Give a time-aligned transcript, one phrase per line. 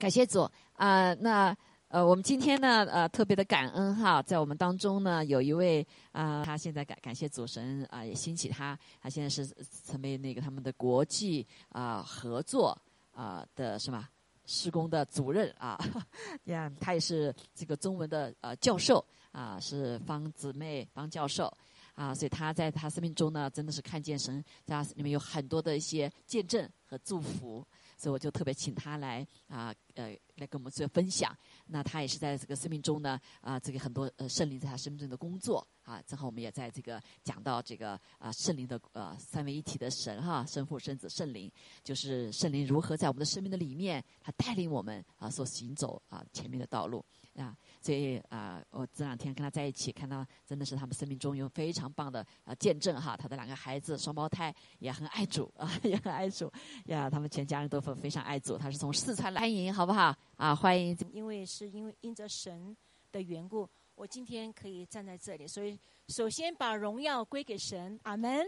[0.00, 1.54] 感谢主啊，那
[1.88, 9.46] 呃，我们今天呢，呃，特别的感恩哈，在我们当中呢，有一位啊，他现在感感谢主神啊，也兴起他，他现在是
[9.84, 12.74] 成为那个他们的国际啊合作
[13.12, 14.08] 啊的什么
[14.46, 15.78] 施工的主任啊，
[16.44, 21.54] 呀，他也是这个中文的呃教授啊，是方姊妹方教授
[21.94, 27.62] 啊，所以他在他生命中呢，真的是看见神在他里面有很多的一些见证和祝福。
[28.00, 31.36] 所以我就特别请他来啊，呃，来跟我们做分享。
[31.66, 36.00] 那他也是在这个生命中呢，啊，这个很多呃圣灵在他生命中的工作啊。
[36.06, 41.52] 正好我们也在这个讲到这个啊圣灵的呃三位一体的神哈，圣父、圣子、圣灵，
[41.84, 47.04] 就是圣灵如何在我们的生命的里面，他带领我们啊所行走啊前面的道路
[47.36, 47.54] 啊。
[47.82, 53.16] 所以啊，我这两天跟他在一起，看到真的是他们生命中有非常棒的啊见证哈。
[53.16, 56.52] 他的两个孩子双胞胎也很爱主啊，也很爱主
[56.86, 57.08] 呀。
[57.08, 58.58] 他们全家人都非非常爱主。
[58.58, 60.54] 他是从四川来，欢迎好不好啊？
[60.54, 60.94] 欢迎。
[61.10, 62.76] 因为是因为因着神
[63.10, 65.46] 的缘故，我今天可以站在这里。
[65.48, 68.46] 所以首先把荣耀归给神，阿门。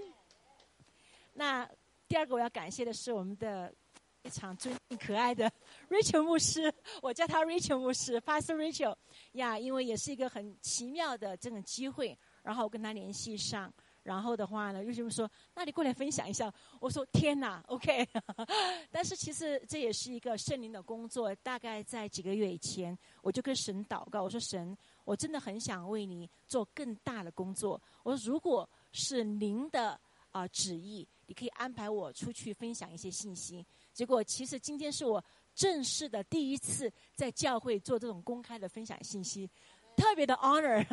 [1.32, 1.66] 那
[2.06, 3.74] 第二个我要感谢的是我们的。
[4.22, 5.52] 非常尊敬可爱的
[5.90, 8.94] Rachel 牧师，我叫他 Rachel 牧师，Pastor Rachel
[9.32, 13.72] 呀，因为也是一个很奇妙的这种机会，然后我跟他联系上，
[14.04, 18.08] 然后的话呢，Rachel 说：“那你过来分享一下。”我说：“天哪，OK。
[18.92, 21.34] ”但是其实这也是一个圣灵的工作。
[21.42, 35.22] 大概在几个月以前，我就跟神祷告，我说：“神，我真的很想为你做更大的工作。”我说：“如果是您的啊旨意，你可以安排我出去分享一些信息。”结果，其实今天是我
[35.54, 39.48] 正式的第一次在教会做这种公开的分享信息，
[39.96, 40.86] 特别的 honor。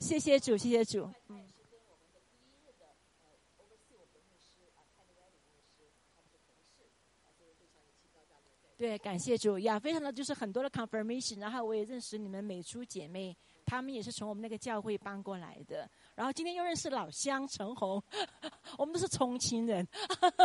[0.00, 1.08] 谢谢主，谢谢主。
[1.28, 1.46] 嗯。
[8.76, 13.36] 对，感谢主呀，非常的就是很多的 confirmation，然后我也认识你们美珠姐妹，
[13.70, 15.88] 他们也是从我们那个教会搬过来的。
[16.16, 18.02] 然后今天又认识老乡陈红，
[18.76, 19.86] 我们都是重庆人，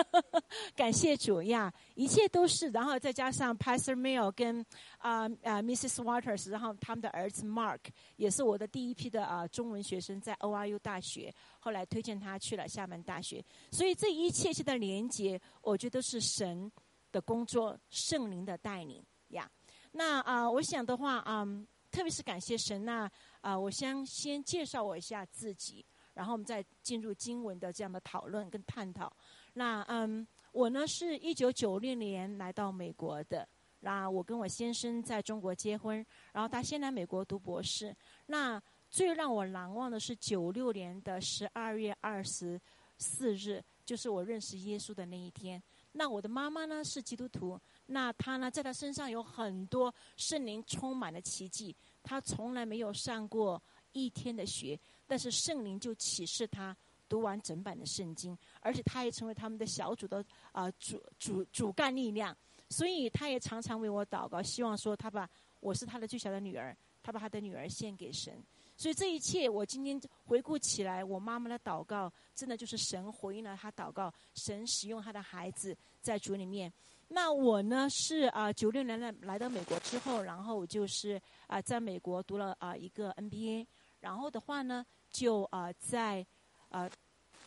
[0.78, 2.69] 感谢主呀，一切都是。
[2.69, 4.64] 然后再加上 Pastor Mill 跟
[5.00, 6.03] 啊啊 Mrs.
[6.03, 7.80] Waters，然后他们的儿子 Mark
[8.18, 13.44] 也是我的第一批的啊中文学生，在 ORU 大学，后来推荐他去了厦门大学。
[13.72, 16.72] 所以这一切切的连接，我觉得是神
[17.12, 19.50] 的工作，圣灵的带领呀。
[19.91, 21.47] 那啊，我想的话啊，
[21.96, 23.10] 特别是感谢神呐。
[23.40, 29.10] 啊，我先先介绍我一下自己，然后我们再进入经文的这样的讨论跟探讨。
[29.54, 33.48] 那嗯，我呢是一九九六年来到美国的，
[33.80, 37.96] 那我跟我先生在中国结婚，然后他先来美国读博士。
[38.26, 42.60] 那最让我难忘的是九六年的十二月二十
[42.98, 45.64] 四日，就是我认识耶稣的那一天。
[45.94, 51.75] 那我的妈妈呢是基督徒，那他呢在他身上有很多圣灵充满了奇迹。
[52.01, 56.75] 他从来没有上过一天的学，但是圣灵就启示他
[57.09, 62.35] 读完整版的圣经，而且他也成为他们的小组的啊主主主干力量，
[62.69, 65.28] 所以他也常常为我祷告，希望说他把
[65.59, 68.40] 我是他的最小的女儿，他把他的女儿献给神。
[68.78, 76.72] 所以这一切我今天回顾起来，我妈妈的祷告真的就是神回应了他祷告，神使用他的孩子在主里面。
[77.08, 83.66] 那我呢是啊，九六年来来到美国之后，然后我就是啊，在美国读了啊一个 NBA，
[84.00, 86.26] 然后的话呢，就啊在
[86.70, 86.90] 啊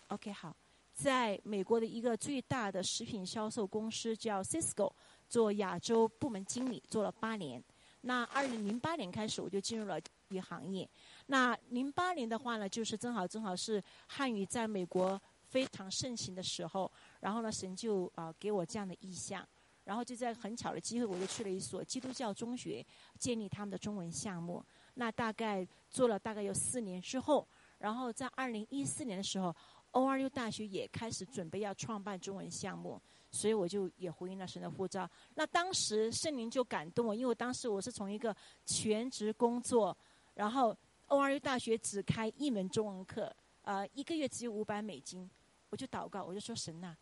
[0.07, 0.57] ，OK 好，
[0.95, 4.93] 在美国的一个最大的食品销售公司叫 Cisco
[5.29, 7.63] 做亚洲部门经理，做了八年。
[8.01, 9.99] 那二零零八年开始，我就进入了
[10.29, 10.89] 语行业。
[11.27, 16.91] 那零八年的话呢，就是正好正好是汉语在美国非常盛行的时候。
[17.21, 19.47] 然后呢，神就啊给我这样的意向，
[19.84, 22.84] 然后就在很巧的机会，我就去了一所基督教中学，
[23.19, 24.65] 建立他们的中文项目。
[24.95, 27.47] 那大概做了大概有四年之后，
[27.79, 29.55] 然后在二零一四年的时候
[29.93, 35.09] ，ORU 大学也开始准备要创办中文项目，所以我就也回应了神的呼召。
[35.35, 38.35] 那当时圣灵就感动我，因为当时我是从一个
[38.67, 39.97] 全职工作，
[40.35, 40.76] 然后
[41.06, 45.31] ORU 大学只开一门中文课，呃，一个月只有五百美金，
[45.70, 46.97] 我就祷告，我就说神呐。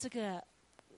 [0.00, 0.42] 这个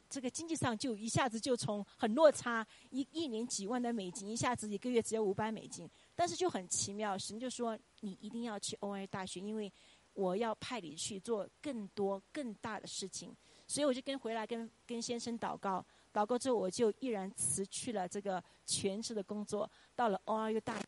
[0.08, 5.90] 这个经济上就一下子就从很落差，一一年几万的美金，一下子一个月只有五百美金。
[6.14, 9.72] 但是就很奇妙，神就说你一定要去 OI 大学，因为
[10.14, 13.34] 我要派你去做更多更大的事情。
[13.66, 20.80] 所以我就跟回来跟跟先生祷告，祷告之后我就毅然辞去了这个全职的工作，到了 OI 大，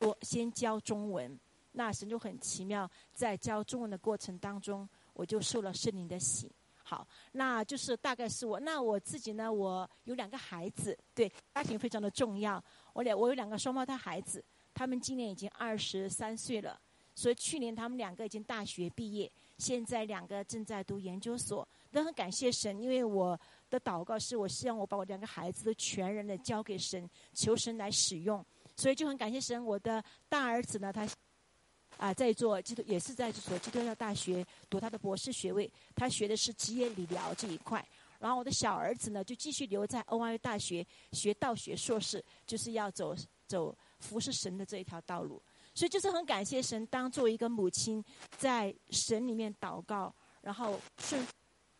[0.00, 1.38] 我先教中文。
[1.70, 6.50] 那神就很奇妙，在教中文的过程当中，我就受了圣灵的洗。
[6.88, 8.58] 好，那就是大概是我。
[8.60, 12.64] 那我自己呢，我有两个孩子，对家庭非常的重要。
[12.94, 14.42] 我两我有两个双胞胎孩子，
[14.72, 16.80] 他们今年已经二十三岁了，
[17.14, 21.68] 所以去年他们两个已经大学毕业，现在两个正在读研究所。
[21.90, 23.38] 都很感谢神，因为我
[23.68, 28.42] 的祷告是我希望我把我两个孩子都全然的交给神，求神来使用。
[28.76, 29.62] 所以就很感谢神。
[29.62, 31.06] 我的大儿子呢，他
[31.98, 37.86] 啊在做基督，也是在这所基督教大学读他的博士学位，他学的是职业理疗这一块。
[38.18, 43.14] 然后我的小儿子呢，就继续留在 O I 大学学道学硕士，就是要走
[43.46, 45.42] 走服侍神的这一条道路。
[45.74, 48.02] 所以就是很感谢神，当作为一个母亲，
[48.38, 51.22] 在神里面祷告，然后顺。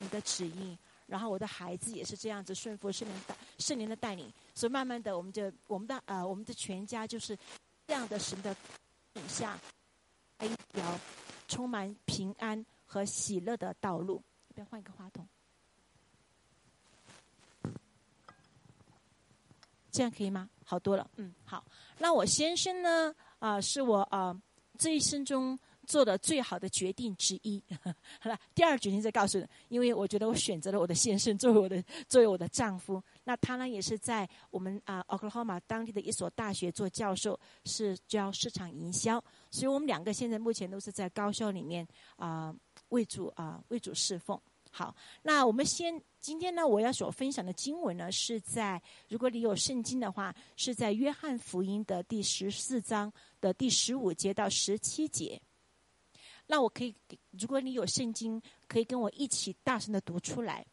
[0.00, 7.36] 你的指引，然后我的孩子也是这样子顺服圣灵带圣灵的带领，所以慢慢的，我们就我们的呃我们的全家就是
[7.84, 8.54] 这样的神的
[9.12, 9.58] 底下，
[10.46, 10.98] 一条
[11.46, 14.22] 充满平安和喜乐的道路。
[14.48, 15.26] 这边换一个话筒，
[19.90, 20.48] 这样可以吗？
[20.64, 21.64] 好多了，嗯，好。
[21.98, 23.14] 那我先生呢？
[23.38, 24.40] 啊，是我啊
[24.76, 25.58] 这一生中。
[25.88, 27.60] 做的最好的决定之一，
[28.20, 39.18] 好了，第二决定再告诉你，因为我觉得我选择了我的先生作为我的作为我的丈夫，那他呢也是在我们啊 Oklahoma 当地的一所大学做教授，是教市场营销，
[39.50, 42.54] 所以我们两个现在目前都是在高校里面啊
[42.90, 44.38] 为主啊为主侍奉。
[44.70, 53.10] 好，那我们先今天呢我要所分享的经文呢是在如果你有圣经的话，是在约翰福音的第十四章
[53.40, 55.40] 的第十五节到十七节。
[56.48, 56.92] 那我可以，
[57.30, 60.66] 如果你有圣经，可以跟我一起大声的读出来。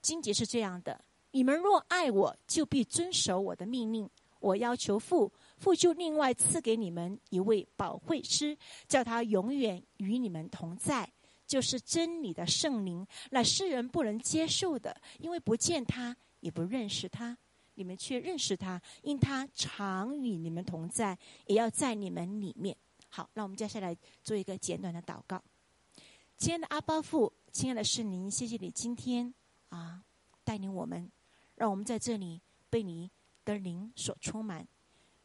[0.00, 4.08] 经节是这样的：你们若爱我，就必遵守我的命令。
[4.40, 8.56] 我要求父，父就另外赐给你们一位保惠师，
[8.86, 11.10] 叫他永远与你们同在，
[11.46, 13.04] 就是真理的圣灵。
[13.30, 17.36] 那世人不能接受的，因为不见他，也不认识他。
[17.74, 22.76] 你们却认识他，因他常与你们同在，也要在你们里面。
[23.08, 25.42] 好，那我们接下来做一个简短的祷告。
[26.36, 29.34] 亲爱的阿巴父，亲爱的圣灵，谢谢你今天
[29.70, 30.04] 啊
[30.44, 31.10] 带领我们，
[31.56, 32.40] 让我们在这里
[32.70, 33.10] 被你
[33.44, 34.66] 的灵所充满。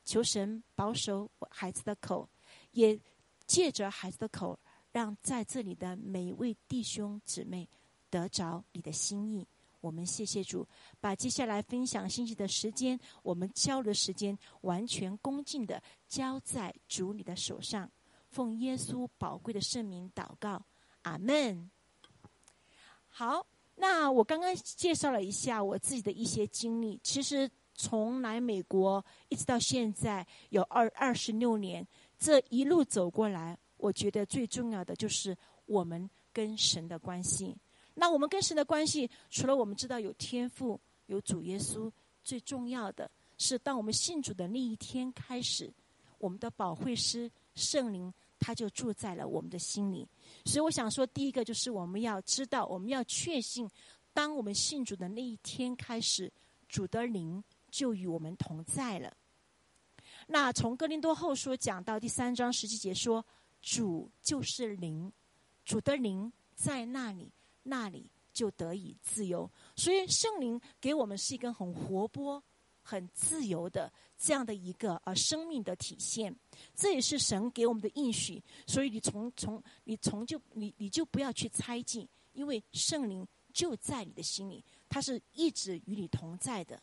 [0.06, 2.28] 求神保守孩子的口，
[2.72, 3.00] 也
[3.46, 4.60] 借着孩子的口，
[4.92, 7.70] 让在这里的每一位弟兄姊妹
[8.10, 9.48] 得着你的心意。
[9.84, 10.66] 我们谢谢主，
[11.02, 17.92] 把接下来分享信息的时间，我们交流时间，完全恭敬的交在主你的手上，
[18.30, 20.66] 奉耶稣宝贵的圣名祷告，
[21.02, 21.70] 阿门。
[23.10, 23.46] 好，
[23.76, 31.86] 那我刚刚介绍了一下我自己的一些经历，其实从来美国一直到现在有二二十六年，
[32.18, 37.58] 这一路走过来，我觉得最重要的就是我们跟神的关系。
[37.96, 41.92] 那我们跟神的关系，除了我们知道有天赋、有主耶稣，
[42.24, 45.72] 最重要的是，当我们信主的那一天开始，
[46.18, 50.08] 我们的保惠师圣灵他就住在了我们的心里。
[50.46, 53.70] 所以我想说，第一个就是我们要知道，我们要确信，
[54.14, 56.32] 当我们信主的那一天开始，
[56.68, 59.14] 主的灵就与我们同在了。
[60.28, 63.24] 那从哥林多后书讲到第三章十七节说，
[63.62, 65.12] 主就是灵，
[65.64, 67.32] 主的灵在那里。
[67.64, 72.44] 那里就得以自由，所以圣灵给我们是一个很活泼、
[72.82, 76.36] 很自由的这样的一个呃生命的体现。
[76.76, 86.82] 这也是神给我们的应许，所以你从从你从就你你就不要去猜忌，因为圣灵就在你的心里，他是一直与你同在的。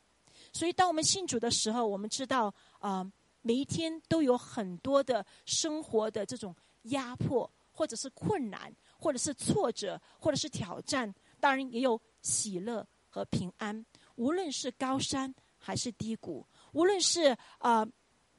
[0.53, 3.05] 所以当我们信主的时候，我们知道啊，
[3.43, 8.75] 每一天都有很多的生活的这种压迫或者是困难。
[9.00, 13.85] 或者是挫折，或者是挑战，当然也有喜乐和平安。
[14.16, 17.87] 无论是高山还是低谷，无论是啊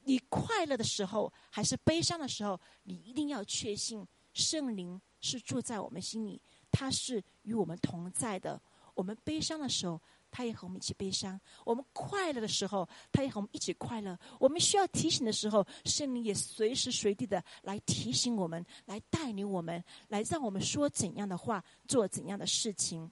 [0.04, 8.62] 你快乐的时候还是悲伤的时候，你一定要确信圣灵是住在我们心里，他是与我们同在的。
[8.94, 10.00] 我们悲伤的时候。
[10.32, 11.40] 他也和我们一起悲伤。
[11.66, 14.18] 我们快乐的时候，他也和我们一起快乐。
[14.40, 23.12] 我们需要提醒的时候，圣灵也随时随地的来提醒我们，来带领我们，来让我们说怎样的话，做怎样的事情。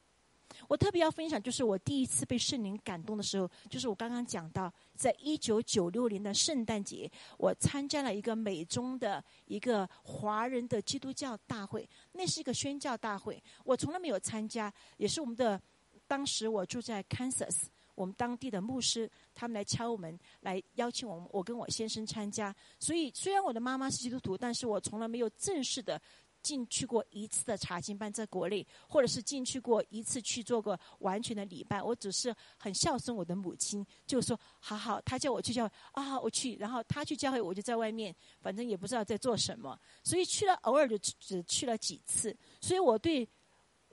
[0.67, 15.61] 我特别要分享，就是我第一次被圣灵感动的时候，就是我刚刚讲到，在一九九六年的圣诞节，我参加了一个美中的一个华人的基督教大会，那是一个宣教大会，我从来没有参加，也是我们的。
[16.09, 22.53] 当时我住在 Kansas，我们当地的牧师他们来敲我们，来邀请我们，我跟我先生参加。
[22.79, 26.01] 所以虽然我的妈妈是基督徒，但是我从来没有正式的
[26.41, 31.83] 进去过一次的查经班，在国内，或者是进去过一次去做过完全的礼拜。
[31.83, 36.55] 我只是很孝顺我的母亲，就说好好，他叫我去教会啊，我去。
[36.55, 39.79] 然后他去教会，我就在外面，反正也不知道在做什么。
[40.03, 42.35] 所以去了偶尔就只去了几次。
[42.61, 43.27] 所以我对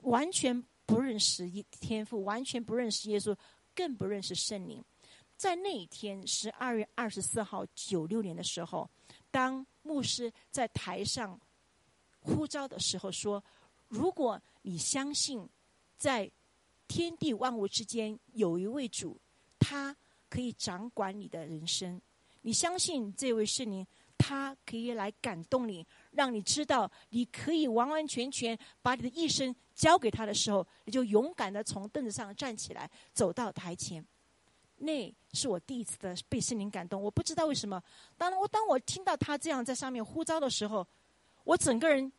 [0.03, 3.37] 完全不认识天赋，完全不认识耶稣，
[3.75, 4.83] 更不认识圣灵。
[5.35, 8.89] 在那一天，十二月二十四号，九六年的时候，
[9.29, 11.39] 当牧师在台上
[12.21, 13.43] 呼召的时候，说
[13.87, 15.47] ：“如果你相信，
[15.97, 16.31] 在
[16.87, 19.19] 天地万物之间有一位主，
[19.59, 19.95] 他
[20.29, 21.99] 可以掌管你的人生；
[22.41, 23.85] 你相信这位圣灵，
[24.17, 25.85] 他可以来感动你，
[26.17, 34.03] 让你知道你可以完完全全把你的一生交给他的时候，你就勇敢的从凳子上站起来，走到台前。”
[34.79, 37.81] 那是我第一次的被圣灵感动，我不知道为什么。
[38.17, 40.85] 当我当我听到他这样在上面呼召的时候，
[41.43, 42.11] 我整个人，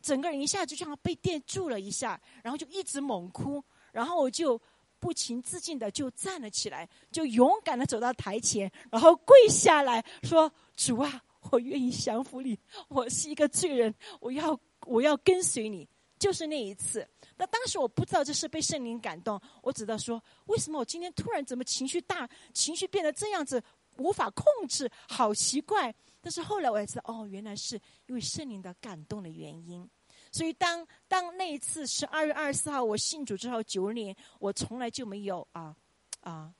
[0.00, 4.58] 整个人一下就像被电住了一下，然后就一直猛哭，然后我就
[4.98, 15.88] 不情自禁的就站了起来，就勇敢的走到台前，然后跪下来说：“主啊，我愿意降服你，我是一个罪人，我要我要跟随你。”
[16.18, 17.06] 就是那一次。
[17.36, 23.62] 那当时我不知道这是被圣灵感动，我只知道说，为什么我今天突然怎么情绪大，情绪变得这样子，
[23.98, 25.94] 无法控制，好奇怪。
[26.22, 29.86] 但是后来我才知道，哦，原来是因为圣灵的感动的原因。
[30.32, 35.76] 所以当当那一次十二月二十四号我信主之后九年，我从来就没有啊
[36.20, 36.50] 啊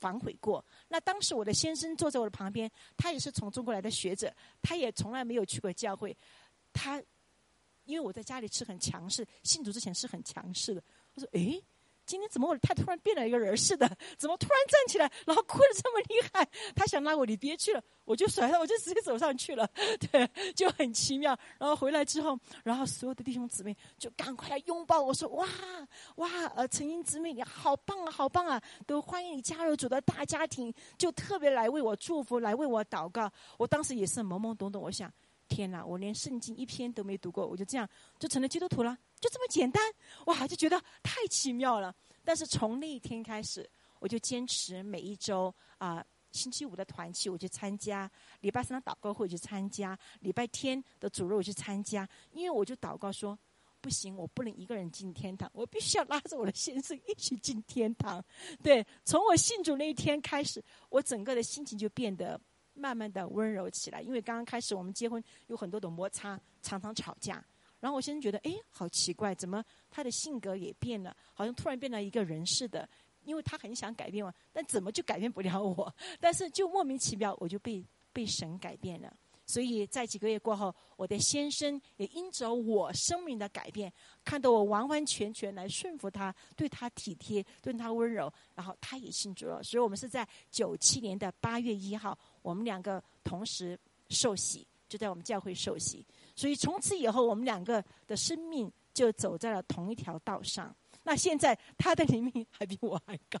[0.00, 0.64] 反悔过。
[0.92, 4.30] 那当时我的先生坐在我的旁边，他也是从中国来的学者，
[4.60, 6.14] 他也从来没有去过教会，
[6.72, 7.02] 他。
[7.86, 10.84] 因为我在家里是很强势，信主之前是很强势的。
[11.14, 11.60] 我说：“诶，
[12.10, 13.88] 今天怎么我太突然变了一个人似的？
[14.18, 19.64] 怎么突然站起来，然后哭的这么厉害？” 他想拉我，你别去了，我就甩他，我就直接走上去了。
[20.10, 21.38] 对，就很奇妙。
[21.56, 25.46] 然后回来之后，然后所有的弟兄姊妹就赶快来拥抱我说：“哇
[26.16, 33.30] 哇，呃，陈英姊妹你好棒啊，好棒啊，都欢迎你加入主的大家庭。”就特别来为我祝福，来为我祷告。
[33.56, 35.08] 我当时也是懵懵懂懂，我想。
[35.48, 35.84] 天哪！
[35.84, 37.88] 我连圣经一篇都没读过，我就这样
[38.20, 39.82] 就成了基督徒了，就这么简单
[40.26, 40.46] 哇！
[40.48, 41.94] 就觉得太奇妙了。
[42.24, 48.10] 但是从那一天开始，我就坚持每一周啊，星期五的团契我去参加，
[48.40, 52.08] 礼拜三的祷告会去参加，礼拜天的主日我去参加。
[52.32, 53.38] 因为我就祷告说，
[53.80, 58.24] 不行，我不能一个人进天堂，我必须要拉着我的先生一起进天堂。
[58.62, 62.40] 对，从我信主那一天开始，我整个的心情就变得。
[62.72, 67.44] 慢慢的温柔起来，因为刚刚开始我们结婚有很多的摩擦，常常吵架。
[67.80, 72.88] 然后我先生觉得，哎，好奇怪，怎么他的性格也变了，好像突然变了一个人似的。
[73.24, 75.94] 因为他很想改变我，但怎么就改变不了我？
[76.18, 77.84] 但是就莫名其妙，我就被
[78.14, 79.14] 被神改变了。
[79.44, 83.92] 所以在几个月过后，我的先生也因着我生命的改变，
[84.24, 89.62] 看到我完完全全来顺服他，对他体贴，对他温柔，然后他也信主了。
[89.62, 96.04] 所以我们是在九七年的八月一号，我们两个同时受洗，就在我们教会受洗。
[96.40, 100.74] 所以从此以后，我们两个的生命就走在了同一条道上。
[101.02, 103.38] 那现在他的灵命还比我还高，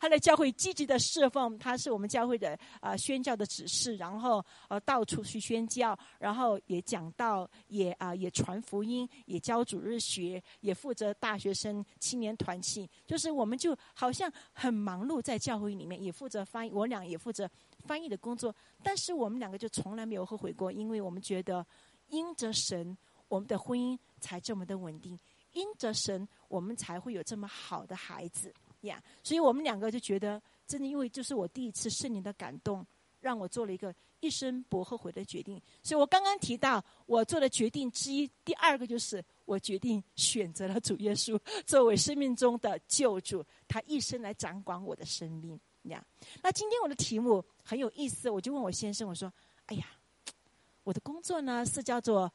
[0.00, 17.48] 他的教会积极的侍奉，他是我们教会的啊宣教的指示，然后呃到处去宣教，然后也讲道，也啊也传福音，也教主日学，也负责大学生青年团契，就是我们就好像很忙碌在教会里面，也负责翻译，我俩也负责
[17.84, 21.64] 翻译的工作，但是我们两个就从来没有后悔过，因为我们觉得
[22.08, 22.96] 因着神，
[23.28, 25.18] 我们的婚姻才这么的稳定。
[25.52, 29.02] 因着神，我们才会有这么好的孩子呀。
[29.22, 32.86] 所以我们两个就觉得，真的，因为这是我第一次圣灵的感动，
[33.20, 35.58] 让我做了一个一生不后悔的决定。
[35.82, 46.04] 所以我刚刚提到我做的决定之一，第二个就是我决定选择了主耶稣作为生命中的救主，他一生来掌管我的生命呀。
[46.42, 49.32] 那今天我的题目很有意思，我就问我先生，我说
[49.66, 49.86] ：“哎呀，
[50.86, 52.32] 我的工作呢是叫做。”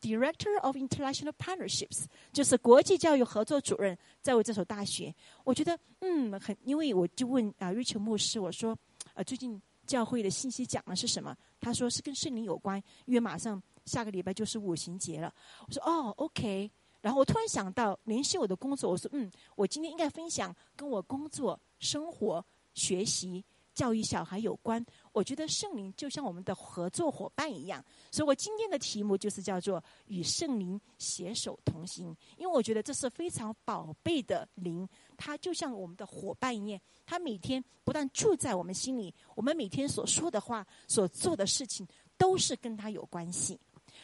[0.00, 5.12] Director of International Partnerships，就是国际教育合作主任，在我这所大学。
[5.42, 8.78] 我觉得，嗯，很，因为我就问啊，瑞秋牧师，我说，
[9.14, 11.36] 呃，最近教会的信息讲的是什么？
[11.60, 15.34] 他说是跟圣灵有关，因为马上下个礼拜就是五行节了。
[15.66, 16.70] 我说，哦，OK。
[17.00, 23.44] 然后我突然想到联系我的工作，我说，嗯，我今天应该分享跟我工作、生活、学习。
[23.74, 43.58] 教育小孩有关，我觉得圣灵就像我们的合作伙伴一样，所以我今天的题目就是叫做与圣灵携手同行，因为我觉得这是非常宝贝的灵，它就像我们的伙伴一样，它每天不但住在我们心里，我们每天所说的话、所做的事情都是跟他有关系。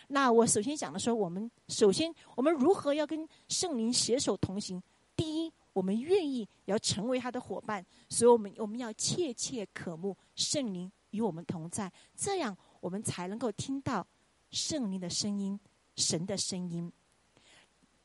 [0.08, 4.82] 那我首先讲的说，我们首先我们如何要跟圣灵携手同行？
[5.16, 14.06] 第一，我们愿意要成为他的伙伴，所以我们我们要切切渴慕圣灵与我们同在，这样我们才能够听到
[14.50, 15.58] 圣灵的声音、
[15.96, 16.92] 神的声音。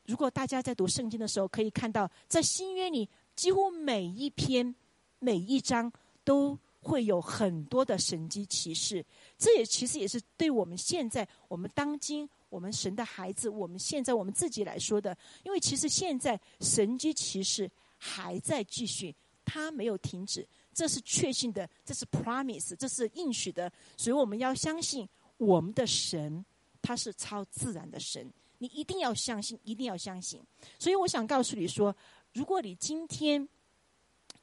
[0.04, 4.74] 如果大家在读圣经的时候，可以看到，在新约里，几乎每一篇、
[5.18, 5.92] 每一章
[6.22, 9.04] 都会有很多的神迹奇事。
[9.36, 15.16] 这也其实也是对我们现在、我们当今、我们神的孩子，我们现在我们自己来说的。
[15.44, 23.72] 因为其实现在神机骑士还在继续，它没有停止，这是确信的，这是 promise，这是应许的。
[23.96, 26.44] 所以我们要相信我们的神，
[26.80, 28.32] 他是超自然的神。
[28.58, 30.42] 你一定要相信，一定要相信。
[30.78, 31.94] 所以我想告诉你说，
[32.32, 33.46] 如果你今天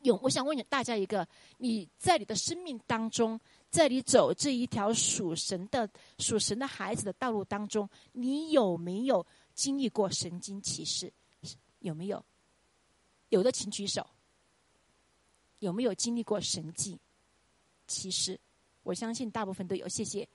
[0.01, 3.39] 有，我想问大家一个：你在你的生命当中，
[3.73, 5.89] 在你走这一条属神的、
[6.19, 9.25] 属神的孩子的道路当中，你有没有
[9.55, 11.11] 经历过神经歧视？
[11.79, 12.23] 有没有？
[13.29, 14.05] 有的请举手。
[15.57, 16.99] 有没有经历过神迹
[17.87, 18.39] 其实？
[18.83, 19.87] 我相信大部分都有。
[19.87, 20.29] 谢谢。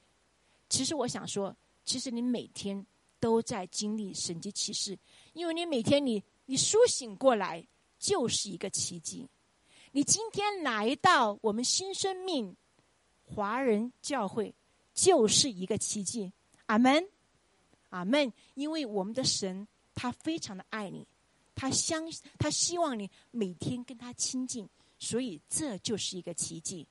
[0.69, 2.85] 其实我想说，其实你每天。
[3.21, 4.97] 都在经历神迹歧视，
[5.33, 7.67] 因为你每天你你苏醒过来
[7.99, 9.29] 就是一个奇迹。
[9.91, 12.57] 你今天来到我们新生命
[13.35, 14.55] 华人教会
[14.95, 16.33] 就是一个奇迹。
[16.67, 17.09] 阿门，
[17.91, 18.33] 阿门。
[18.55, 21.07] 因为我们的神他非常的爱你，
[21.55, 22.05] 他相
[22.39, 24.69] 他希望你每天跟他亲近，
[24.99, 26.87] 所以这就是一个奇迹。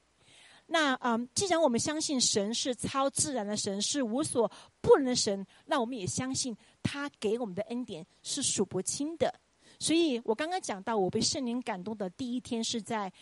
[0.68, 4.52] 那嗯，既然我们相信神是超自然的神，是无所
[4.82, 9.34] 不能的神，那我们也相信他给我们的恩典是数不清的。
[9.80, 13.14] 所以我刚刚讲到，我被圣灵感动的第一天是在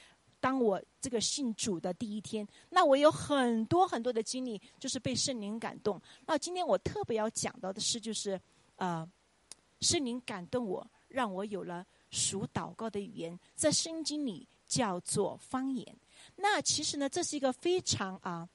[0.45, 2.47] 当我这个信主的第一天。
[2.69, 5.99] 那我有很多很多的经历，就是被圣灵感动。
[6.27, 8.39] 那今天我特别要讲到的是，就是
[8.75, 9.09] 呃，
[9.81, 15.97] 圣灵感动我，让我有了属祷告的语言，在圣经里叫做方言。
[16.35, 18.47] 那其实呢，这是一个非常啊，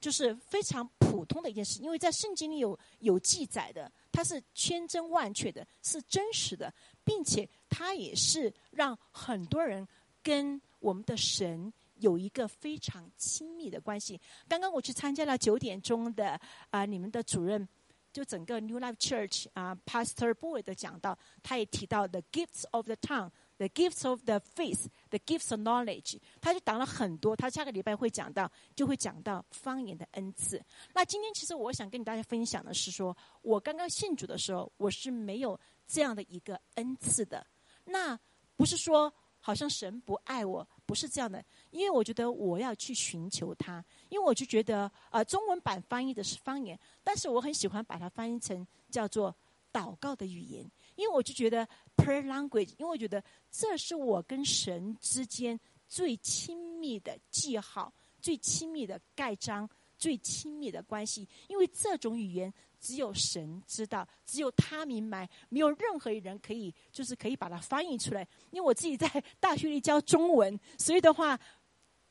[0.00, 6.72] 就是非常普通的一件事，因为在圣经里有有记载的，它是千真万确的，是真实的，
[7.04, 9.86] 并且它也是让很多人
[10.22, 14.20] 跟我们的神有一个非常亲密的关系。
[14.48, 17.68] 刚刚我去参加了九点钟的啊，你们的主任
[18.12, 23.30] 就整个 New Life Church 啊，Pastor Boy 的讲到，他也提到 The gifts of the tongue。
[23.58, 27.34] The gifts of the faith, the gifts of knowledge，他就讲了很多。
[27.34, 30.64] 他下个礼拜会讲到，就会讲到方言的恩赐。
[30.94, 37.44] 那今天其实我想跟大家分享的是，说我刚刚信主的时候，我是没有这样的一个恩赐的。
[37.84, 38.16] 那
[38.56, 39.12] 不是说
[39.48, 41.42] 好像神不爱我，不是这样的。
[41.70, 49.34] 因为我觉得我要去寻求他，因为我就觉得，呃，中文版翻译的是方言，但是我很喜欢把它翻译成叫做
[49.72, 50.70] 祷告的语言。
[50.96, 61.26] 因为我就觉得 per language，因为我觉得这是我跟神之间最亲密的记号、最亲密的盖章、最亲密的关系。
[61.48, 68.26] 因为这种语言只有神知道，只有他明白，没有任何人可以就是可以把它翻译出来。
[68.50, 71.38] 因为我自己在大学里教中文，所以的话，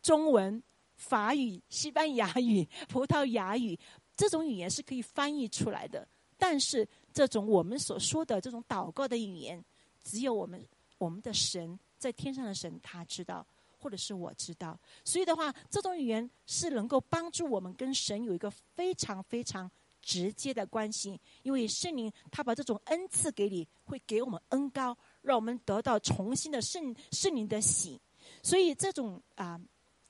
[0.02, 0.62] 中文、
[0.96, 3.78] 法语、西班牙语、葡萄牙语
[4.16, 6.88] 这种语言是可以翻译出来的，但是。
[7.14, 9.66] 这种我们所说的这种祷告的语言，
[10.04, 10.64] 只有我们
[11.00, 13.44] 我们的神在天上的神他知道，
[13.80, 14.80] 或者是我知道。
[15.04, 19.68] 所以的话，这种语言是能够帮助我们跟神有一个非常非常
[20.08, 21.20] 直接的关系。
[21.44, 28.00] 因为圣灵他把这种恩赐给你，会给我们恩高，让我们得到重新的圣圣灵的喜。
[28.42, 29.60] 所以这种啊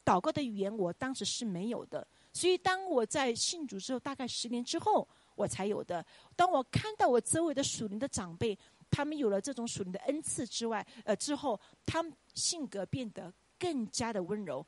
[0.05, 2.07] 祷告的语言，我当时是没有的。
[2.31, 5.07] 所以当我在信主之后，大概十年之后。
[5.37, 6.03] 我才有的。
[6.35, 8.57] 当我看到我周围的属灵的长辈，
[8.89, 14.65] 他们有了这种属灵的恩赐之外，呃，之后他们性格变得更加的温柔，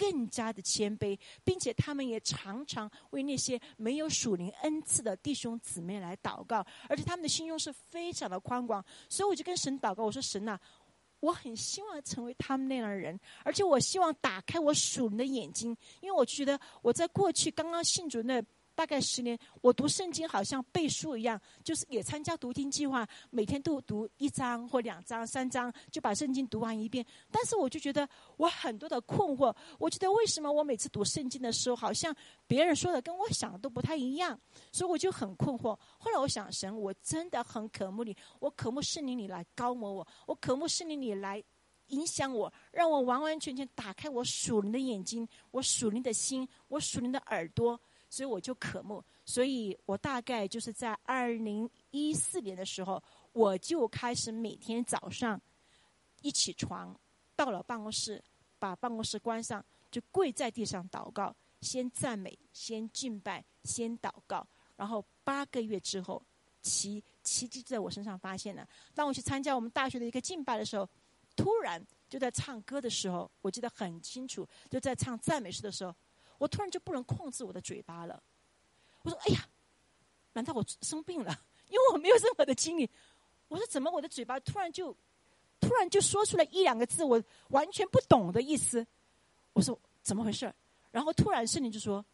[0.00, 8.82] 更加的谦卑，并且他们也常常为那些没有属灵恩赐的弟兄姊妹来祷告，而且他们的心胸是非常的宽广。
[9.10, 10.58] 所以我就跟神祷告，我说：“神呐，
[11.20, 18.42] 我很希望成为他们那样的人，而且我希望打开我属灵的眼睛，因为我觉得我在过去刚刚信主那。”
[18.74, 27.04] 大概十年，我读圣经好像背书一样，就是也参加读经计划，每天都读一章或两章、三章，就把圣经读完一遍。
[27.30, 32.14] 但是我就觉得我很多的困惑，我觉得为什么我每次读圣经的时候，好像
[32.46, 34.38] 别人说的跟我想的都不太一样，
[34.72, 35.78] 所以我就很困惑。
[35.98, 41.42] 后来我想，神，我真的很渴慕你，我渴慕圣灵你来高摩我，我渴慕圣灵你来
[41.88, 47.78] 影响我，让我完完全全打开我属灵的眼睛，我属灵的心，我属灵的耳朵。
[48.10, 49.02] 所以我就渴慕。
[49.24, 55.40] 所以我大概就是在二零一四年的时候，我就开始每天早上
[56.20, 56.94] 一起床，
[57.36, 58.22] 到了办公室，
[58.58, 64.46] 把办公室关上，就跪在地上祷告，先赞美，先敬拜，先祷告。
[64.76, 66.20] 然后八个月之后，
[66.60, 68.66] 奇奇迹在我身上发现了。
[68.94, 70.88] 当我去参加我们大学的一个敬拜的时候，
[71.36, 75.94] 突然就在唱歌的时候，我记得很清楚，就在唱赞美诗的时候，
[76.40, 78.22] 我突然就不能控制我的嘴巴了。
[79.02, 79.46] 我说：“哎呀，
[80.32, 81.38] 难道我生病了？
[81.68, 82.88] 因为我没有任何的经历。”
[83.48, 84.96] 我说：“怎么我的嘴巴突然就
[85.60, 88.86] 突然就说出了一两个字，我完全不懂的意思？”
[89.52, 90.50] 我说：“怎么回事？”
[90.90, 92.04] 然后突然圣灵就说：“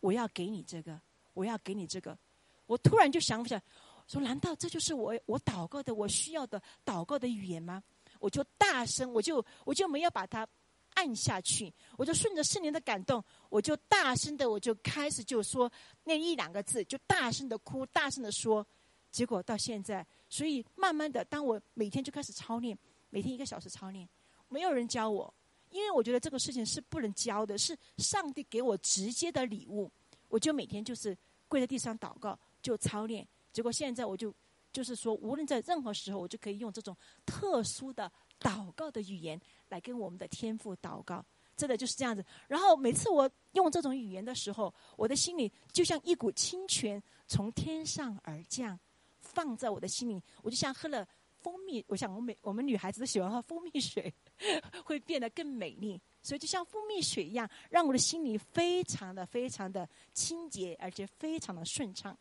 [0.00, 1.00] 我要给你这个。”
[1.36, 2.16] 我要给你这个，
[2.64, 3.62] 我突然就想起来，
[4.08, 7.84] 说难道这就是我我祷告的我需要的祷告的语言吗？
[8.20, 10.48] 我就大声，我就我就没有把它
[10.96, 15.70] 按下去，我就顺着圣灵的感动，我就大声的，我就开始就说
[16.04, 18.66] 那一两个字，就大声的哭，大声的说。
[19.12, 22.76] 结果到现在，所以慢慢的，当我每天就开始操练，
[23.08, 24.06] 每天一个小时操练，
[24.48, 25.32] 没有人教我，
[25.70, 29.90] 因为我觉得这个事情是不能教的，是上帝给我直接的礼物。
[30.28, 31.16] 我就每天就是
[31.48, 33.26] 跪在地上祷告，就操练。
[33.54, 34.34] 结果现在我就
[34.70, 41.24] 就是说，无论在任何时候，我就可以用这种特殊的祷告的语言来跟我们的天父祷告。
[41.56, 42.22] 真的就是这样子。
[42.48, 48.78] 然后每次我用这种语言的时候，我的心里就像一股清泉从天上而降，
[49.20, 51.82] 放在我的心里，我就像喝了蜂蜜。
[51.88, 54.12] 我想，我每我们女孩子都喜欢喝蜂蜜水，
[54.84, 55.98] 会变得更美丽。
[56.22, 62.14] 所以就像蜂蜜水一样，让我的心里非常的、非常的清洁，而且非常的顺畅。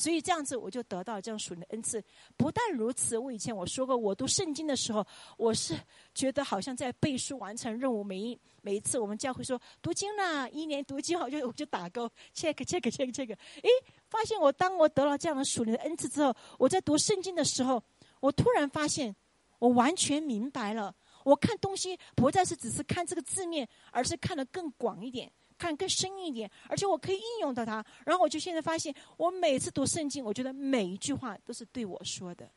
[0.00, 2.02] 所以这样子，我就得到这样属灵的恩赐。
[2.34, 5.78] 不但如此，我以前我说过，我读圣经的时候，我是
[6.14, 8.02] 觉得好像在背书完成任务。
[8.02, 13.28] 每一每一次我们教会说读经啦，一年读经，好就我就打勾，check check check check。
[13.28, 13.68] 诶，
[14.08, 17.82] 发现我当我得了这样的属灵的恩赐之后，我在读圣经的时候，
[18.20, 19.14] 我突然发现，
[19.58, 20.94] 我完全明白了。
[21.24, 27.84] 我看东西不再是只是看这个字面，而是看得更广一点，看更深一点，而且我可以应用到它。
[28.06, 32.50] 然后我就现在发现，我每次读圣经，我觉得每一句话都是对我说的。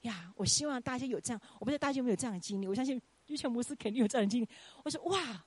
[0.00, 2.66] 呀，我希望大家有这样，我不知道大家有没有这样的经历。
[2.66, 4.48] 我相信玉泉牧师肯定有这样的经历。
[4.82, 5.44] 我说哇，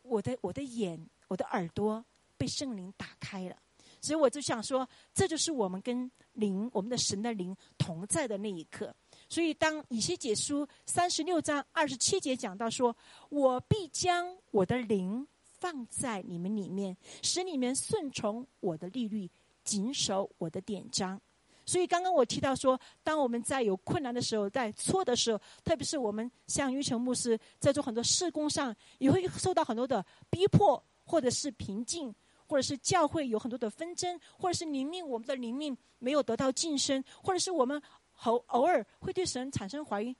[0.00, 2.02] 我的我的眼，我的耳朵
[2.38, 3.56] 被圣灵打开了，
[4.00, 8.94] 所以我就想说，这就是我们跟灵，我们的神的灵同在的那一刻。
[9.28, 12.94] 所以，当以西结书三十六章二十七节讲到说
[13.30, 15.26] ：“我必将我的灵
[15.64, 19.30] 放在你们里面，使你们顺从我的律律，
[19.64, 21.18] 谨守我的典章。”
[21.64, 32.14] 所以，刚刚我提到说，当我们在有困难的时候，在错的时候，特别是我们像于成牧师在做很多事工上，也会受到很多的逼迫，或者是瓶颈，
[32.46, 37.82] 或者是教会有很多的纷争，或者是灵命我们的灵命没有得到晋升，或者是我们。
[38.26, 40.16] 偶偶尔会对神产生怀疑，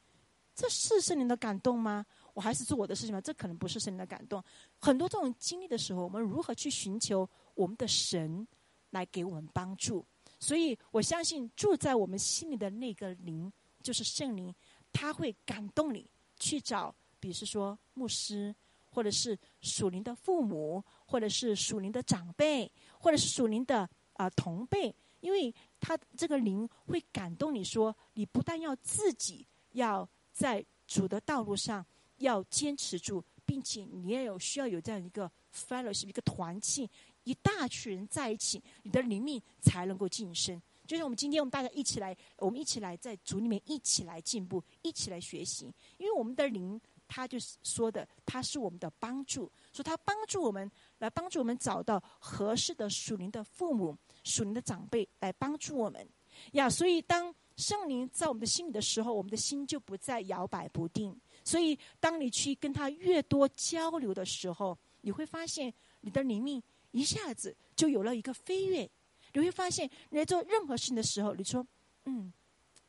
[0.53, 2.05] 这是圣灵的感动吗？
[2.35, 3.21] 我还是做我的事情吧？
[3.21, 4.43] 这可能不是圣灵的感动。
[4.79, 8.47] 很多这种经历的时候，我们如何去寻求我们的神
[8.91, 10.05] 来给我们帮助？
[10.39, 13.51] 所以我相信住在我们心里的那个灵
[13.83, 14.55] 就是圣灵，
[14.93, 16.07] 他会感动你
[16.39, 18.55] 去找，比如说牧师，
[18.91, 25.55] 或者是属灵的父母，或者是属灵的长辈，或者是属灵的啊同辈，因为。
[25.87, 31.85] 他这个灵会感动你说，你不但要自己要在主的道路上
[32.19, 36.89] 要坚持住，并且你也有需要有这样一个 fellowship 一个团契，
[37.25, 40.61] 一大群人在一起，你的灵命才能够晋升。
[40.87, 53.97] 就像我们今天我们大家一起来，我们一起来在组里面一起来进步，一起来学习，因为我们的灵，他就是说的，他是我们的帮助，说他帮助我们来帮助我们找到合适的属灵的父母。
[54.25, 56.09] 属灵的长辈来帮助我们
[56.53, 61.15] 呀，所以当圣灵在我们的心里的时候，我们的心就不再摇摆不定。
[61.45, 68.91] 所以，当你去跟他越多交流的时候，你会发现你的灵命一下子就有了一个飞跃。
[69.35, 71.67] 你会发现你在做任何事情的时候，你说
[72.07, 72.33] ：“嗯，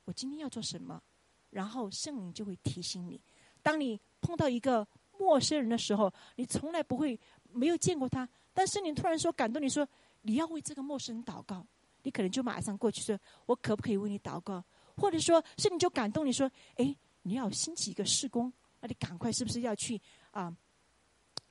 [0.05, 1.01] 我今天要做什么？”
[1.51, 3.19] 然后圣灵就会提醒你。
[3.61, 4.87] 当你碰到一个
[5.19, 7.19] 陌生人的时候，你从来不会
[7.51, 9.87] 没有见过他，但圣灵突然说感动你说。
[10.27, 11.63] 你要为这个陌生人祷告，
[12.01, 13.15] 你可能就马上过去说
[13.45, 14.63] ：“我可不可以为你祷告？”
[14.97, 16.95] 或者说，是你就感动你说：“哎，
[17.27, 20.55] 你要兴起一个事工，那你赶快是不是要去啊？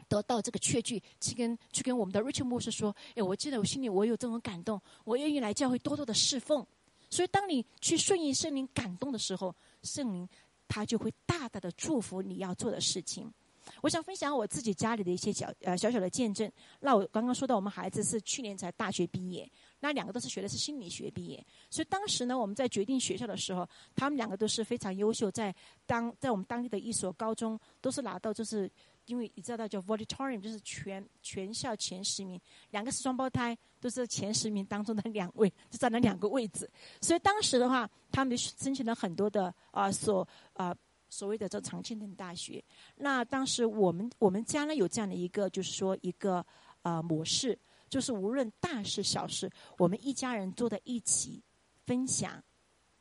[0.06, 6.64] 得到这个确据，去跟去跟我们的 Richard 牧师说：‘哎，我记得我心里我有这种感动，我愿意来教会多多的侍奉。’
[7.10, 10.28] 所以，当你去顺应圣灵感动的时候，圣灵
[10.68, 13.32] 他就会大大的祝福你要做的事情。
[13.80, 16.52] 我想分享我自己家里的一些小呃小小的见证。
[16.80, 19.50] 那我刚刚说到，我们孩子是去年才大学毕业，
[19.84, 28.70] 那两个都是学的是心理学毕业，所以当时呢，我们在决定学校的时候，他们两个都是非常优秀，在当在我们当地的一所高中都是拿到就是。
[29.06, 36.66] 因为你知道叫 valedictorian，就是全全校前十名，两个是双胞胎，都是前十名当中的两位，就占了两个位置。
[37.02, 40.74] 所以当时的话，他们申请了很多的啊所啊
[41.10, 42.64] 所谓的这常青藤大学。
[42.96, 46.42] 那当时我们我们家呢有这样的一个就是说一个
[46.80, 51.42] 啊模式，就是无论大事小事，我们一家人坐在一起
[51.86, 52.42] 分享、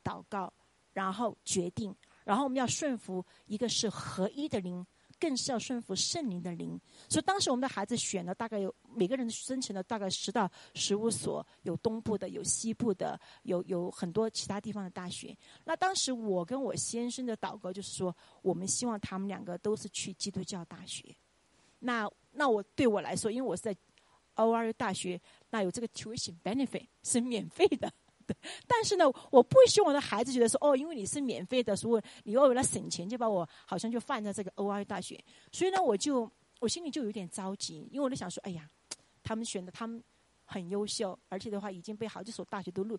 [0.04, 0.52] 祷告，
[0.94, 4.86] 然后决定，然后我们要顺服一个是合一的灵。
[5.20, 15.38] 更是要顺服圣灵的灵，所以当时我们的孩子选了大概有每个人申请了大概十到十五所，有东部的，有西部的，有有很多其他地方的大学。
[15.64, 21.16] 那当时我跟我先生的祷告就是说，我们希望他们两个都是去基督教大学。
[21.80, 23.74] 那那我对我来说，因为我是在
[24.36, 25.20] ORU 大学，
[25.50, 27.92] 那有这个 tuition benefit 是免费的。
[28.66, 35.22] 但是呢，我不希望我的孩子觉得说，哦，因为你是免费的，所以你要为了省钱，就把我好像就放在这个 OI 大学。
[35.52, 38.70] 所以呢，我就我心里就有点着急，因为我在想说，哎呀，
[39.22, 40.02] 他们选的他们
[40.46, 42.98] 很优秀，而且的话已经被好几所大学都录，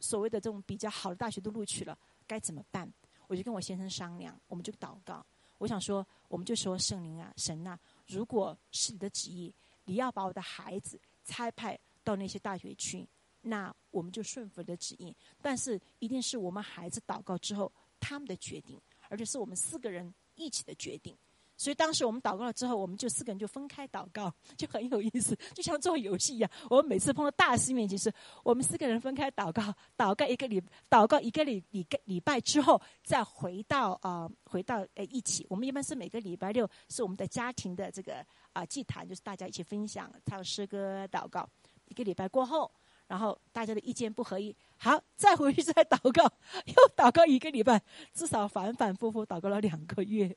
[0.00, 2.92] 所谓的这种比较好的大学都录取了，该怎么办？
[3.28, 5.24] 我就跟我先生商量，我们就祷告。
[5.58, 9.54] 我想说，我们就说圣灵啊，神啊，如果是你的旨意，
[9.86, 13.08] 你要把我的孩子差派到那些大学去。
[13.40, 21.16] 那我们就顺服的指引，但是一定是我们孩子祷告之后他们的决定，而且是我们四个人一起的决定。
[21.58, 26.50] 所以当时我们祷告了之后，我们就四个人就分开祷告， 就很有意思，就像做游戏一样。
[26.68, 35.46] 我们每次碰到大事面，就是我们四个人分开祷告，祷告一个礼，祷告一个礼礼礼拜之后，再回到啊，回到呃一起。
[35.48, 41.48] 我们一般是每个礼拜六是我们的家庭的这个啊祭坛，就是大家一起分享唱诗歌、祷告。
[41.86, 42.70] 一个礼拜过后。
[43.08, 46.24] 然后大家的意见不合一，好，再回去再祷告，
[46.64, 47.80] 又祷告一个礼拜，
[48.12, 50.36] 至少反反复复祷告了两个月，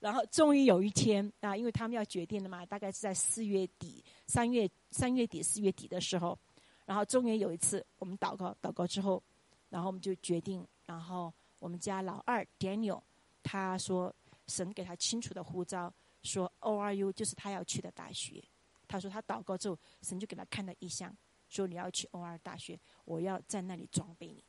[0.00, 6.36] 然后终于有一天啊，因为他们要决定的嘛，大概是在四月底、三月三月底、四月底的时候，
[6.84, 9.22] 然后终于有一次我们祷告，祷告之后，
[9.68, 13.00] 然后我们就决定，然后我们家老二 Daniel
[13.44, 14.12] 他说
[14.48, 15.94] 神给他清楚的呼召，
[16.28, 18.42] 说 ORU 就是他要去的大学，
[18.86, 21.16] 他说他祷告之后，神就给他看到异象。
[21.48, 24.44] 说你要去 OR 大学，我要在那里装备你。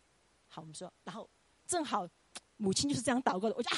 [0.50, 1.30] 好，我们说，然后
[1.66, 2.06] 正好
[2.58, 3.78] 母亲就是这样祷告的，我就啊，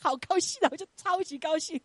[0.00, 1.80] 好高兴的，我就超级高兴。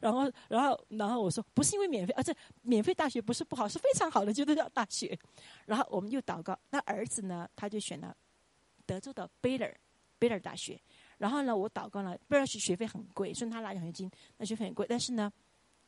[0.00, 5.18] 然后，然后，然后我说，不是因为免费，而且免费大学不是不好，是非常好的，就都叫大学。
[5.64, 8.16] 然后我们就祷告，那儿子呢，他就选了
[8.86, 9.74] 德州的 Baylor
[10.20, 10.80] Baylor 大学。
[11.18, 14.86] 然后呢，我祷告了，Baylor 学费很贵，虽然他拿奖学金，那学费很贵。
[14.88, 15.32] 但是呢，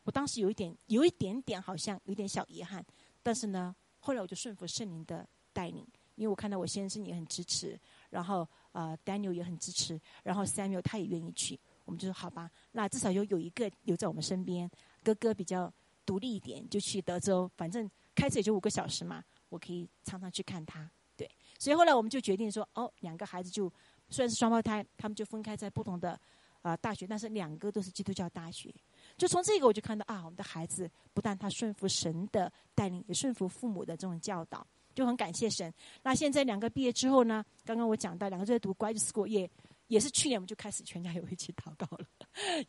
[0.04, 2.84] 我当时有一点，有一点点好像有点小遗憾，
[3.22, 3.74] 但是呢。
[4.00, 7.78] 后来我就顺服圣灵的带领，因为我看到我先生也很支持，
[8.10, 14.70] 然后呃，Daniel 也很支持，然后 Samuel 他也愿意去，我们就说好吧，那至少有有一个留在我们身边。
[15.02, 15.70] 哥哥比较
[16.06, 20.88] 独立一点，就去德州，反正开车也就五个小时嘛，我可以常常去看他。
[21.16, 23.70] 对，所以后来我们就决定说，哦，两个孩子就
[24.10, 26.18] 虽然是双胞胎，他们就分开在不同的
[26.62, 28.74] 啊大学，但是两个都是基督教大学。
[29.16, 35.72] 就从这个我就看到啊，我们的孩子不但他顺服神的带领，也顺服父母的这种教导，就很感谢神。
[36.02, 39.48] 那现在两个毕业之后呢，刚刚我讲到两个在读 graduate school，也
[39.88, 42.06] 也是去年我们就开始全家有一起祷告了，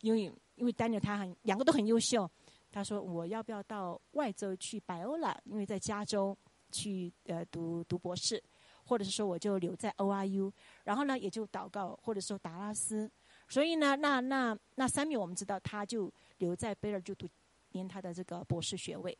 [0.00, 2.28] 因为因为 Daniel 他很两个都很优秀，
[2.72, 6.36] 他说我要不要到外州去北欧了因为在加州
[6.72, 8.42] 去呃读读博士，
[8.90, 10.52] 或者是说我就留在 ORU，
[10.84, 13.10] 然后呢也就祷告，或者说达拉斯。
[13.48, 16.12] 所以呢，那那那三米我们知道他就。
[16.40, 17.28] 留在贝尔就读
[17.72, 19.14] 念他的这个博士学位，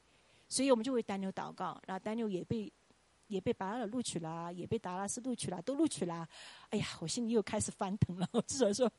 [0.49, 2.73] 所以我们就为丹纽祷告，然后丹纽也被
[3.27, 6.27] 也被巴尔录取了，也被达拉斯录取了，都录取了。
[6.71, 8.27] 哎呀，我心里又开始翻腾了。
[8.33, 8.91] 我至少说，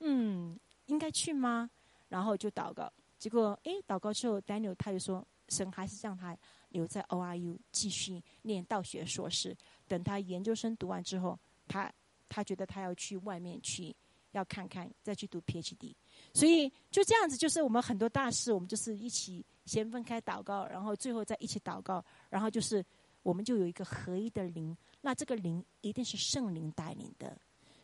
[0.00, 1.70] 嗯，应该去吗？
[2.08, 6.36] 然后就祷告，结果哎，祷告之后，丹纽他就说，神还是让他
[6.70, 9.56] 留在 ORU 继续念道学硕士，
[9.88, 11.92] 等他研究生读完之后，他
[12.28, 13.94] 他觉得他要去外面去
[14.32, 15.94] 要看看，再去读 PhD。
[16.34, 22.84] 所以就这样子，就是我们很多大事，我们就是一起先分开祷告，然后最后再一起祷告，然后就是
[23.22, 24.76] 我们就有一个合一的灵。
[25.00, 27.36] 那这个灵一定是圣灵带领的。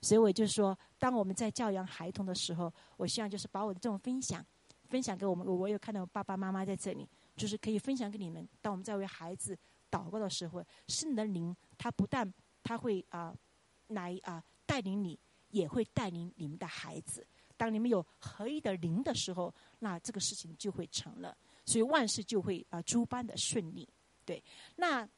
[0.03, 4.45] 所以我就说，当我们在教养孩童的时候，我希望就是把我的这种分享
[4.89, 5.47] 分享给我们。
[5.47, 8.47] 我有看到爸爸妈妈在这里，就是可以分享给你们。
[8.61, 9.57] 当我们在为孩子
[9.91, 12.33] 祷告的时候，圣的灵他不但
[12.63, 13.35] 他会啊
[13.89, 15.19] 来啊带领你，
[15.51, 17.27] 也会带领你们的孩子。
[17.57, 23.89] 当你们有合一的灵的时候，那这个事情就会成了，所以万事就会啊诸般的顺利。
[24.25, 24.43] 对，
[24.77, 25.09] 那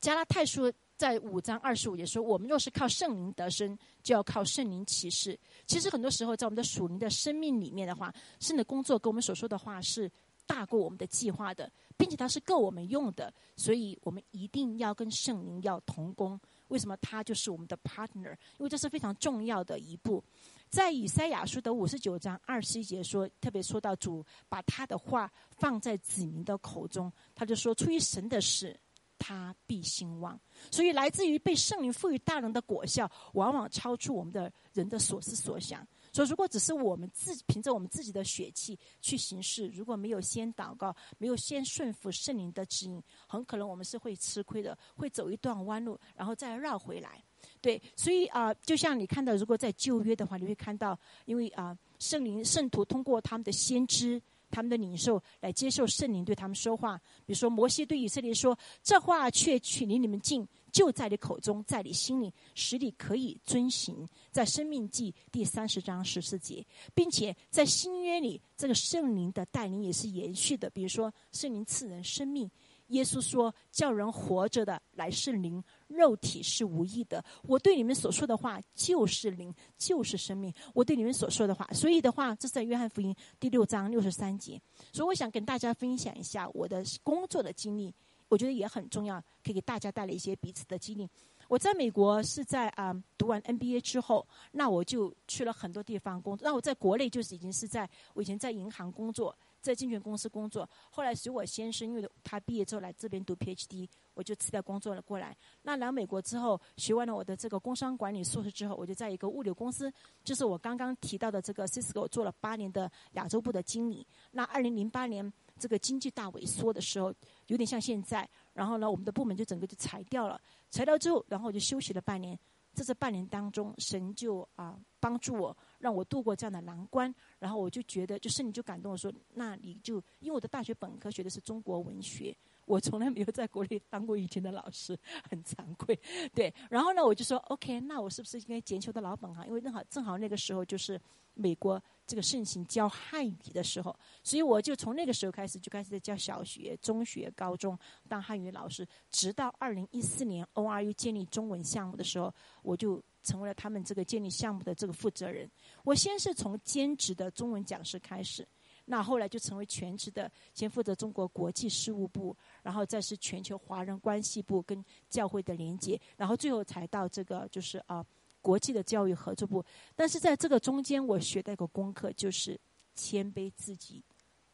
[0.00, 10.10] 加拉太书在五章二十五节说：“我们若是靠圣灵得生，就要靠圣灵启示。”其实很多时候，在我们的属灵的生命里面的话，圣的工作跟我们所说的话是
[10.50, 16.38] 大过我们的计划的，并且它是够我们用的，所以我们一定要跟圣灵要同工。
[16.66, 18.32] 为什么他就是我们的 partner？
[18.58, 20.22] 因为这是非常重要的一步。
[20.68, 28.78] 在以赛亚书的五十九章二十一节说，特别说到主把他的话放在子民的口中，他就说：出于神的事，
[29.18, 30.38] 他必兴旺。
[30.70, 35.86] 所以，来自于被圣灵赋予大能的果效，往往超出我们的人的所思所想。
[36.12, 47.22] 所以，如果只是我们自凭着我们自己的血气去行事，如果没有先祷告，没有先顺服圣灵的指引，很可能我们是会吃亏的，会走一段弯路，然后再绕回来。
[47.60, 54.20] 对，所以啊，就像你看到，如果在旧约的话，你会看到，因为啊，圣灵圣徒通过他们的先知、
[54.50, 56.98] 他们的领袖来接受圣灵对他们说话。
[57.24, 64.06] 比如说，摩西对以色列说：“这话却取离你们近。”就在你口中，在你心里，使你可以遵行。
[64.30, 70.70] 在生命记第三十章十四节，并且在新约里，这个圣灵的带领也是延续的。
[70.70, 72.50] 比如说，圣灵赐人生命，
[72.88, 80.52] 耶稣说：“叫人活着的来是灵，肉体是无益的。”我对你们所说的话就是灵，就是生命。
[80.74, 84.60] 我对你们所说的话，所以的话，这是在约翰福音第六章六十三节。
[84.92, 87.94] 所以，我想跟大家分享一下我的工作的经历。
[88.30, 91.06] 我觉得也很重要，可以给大家带来一些彼此的激励。
[91.48, 96.44] 我在美国是在啊读完 NBA 之后，那我就去了很多地方工作。
[96.48, 100.68] 那我在国内就是已经是在我以前在银行工作，在证券公司工作。
[100.90, 105.36] 后来随我先生，因为他毕业之后来这边读 PhD，我就辞掉工作了过来。
[105.62, 114.06] 那来美国之后，学完了我的这个工商管理硕士之后，我就在一个物流公司，就是我刚刚提到的这个 Cisco 做了八年的亚洲部的经理。
[114.30, 115.32] 那二零零八年。
[115.60, 117.14] 这个经济大萎缩的时候，
[117.46, 118.28] 有点像现在。
[118.54, 120.40] 然后呢，我们的部门就整个就裁掉了。
[120.70, 122.36] 裁掉之后，然后我就休息了半年。
[122.72, 127.12] 在这半年当中，神就啊帮助我，让我度过这样的难关。
[127.40, 132.34] 然后我就觉得，就圣灵就感动我说：“那你就因为我的大学本科学的是中国文学，
[132.70, 134.96] 我从来没有在国内当过以前的老师，
[135.28, 135.98] 很惭愧。
[136.34, 139.46] 对，然后呢，我就说 OK，那我是不是应该捡球的老本行？
[139.46, 141.00] 因为正好正好那个时候就是
[141.34, 147.78] 美国。”这个盛行教汉语的时候，所以我就从那个时候开始就开始在教小学、中学、高中
[148.08, 155.48] 当汉语老师，直到二零一四年 ORU 建立中文项目的时候，我就成为了他们这个建立项目的这个负责人。
[155.84, 158.44] 我先是从兼职的中文讲师开始，
[158.84, 168.04] 那后来就成为全职的，先负责中国国际事务部，然后再是全球华人关系部跟教会的连接，然后最后才到这个就是啊。
[168.42, 169.62] 国际的教育合作部，
[169.94, 172.58] 但是在这个中间，我学到一个功课，就是
[172.94, 174.02] 谦卑自己，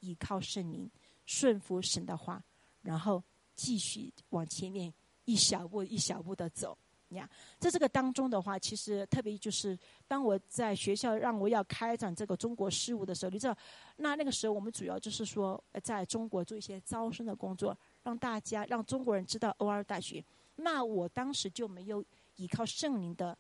[0.01, 0.91] 依靠圣灵，
[1.25, 2.43] 顺服神的话，
[2.83, 3.23] 然后
[3.55, 4.93] 继续往前面
[5.25, 6.77] 一小步一小步的走。
[7.11, 13.57] 呀，在这个当中的话，其实特别就是当我在学校让我要开展这个中国事务的时候，你知道，
[13.97, 20.25] 那那个时候我们主要就是说，在中国做一些招生的工作，让大家让中国人知道 O R 大学。
[20.57, 22.05] 那我当时就没有
[22.37, 23.37] 依靠圣灵的。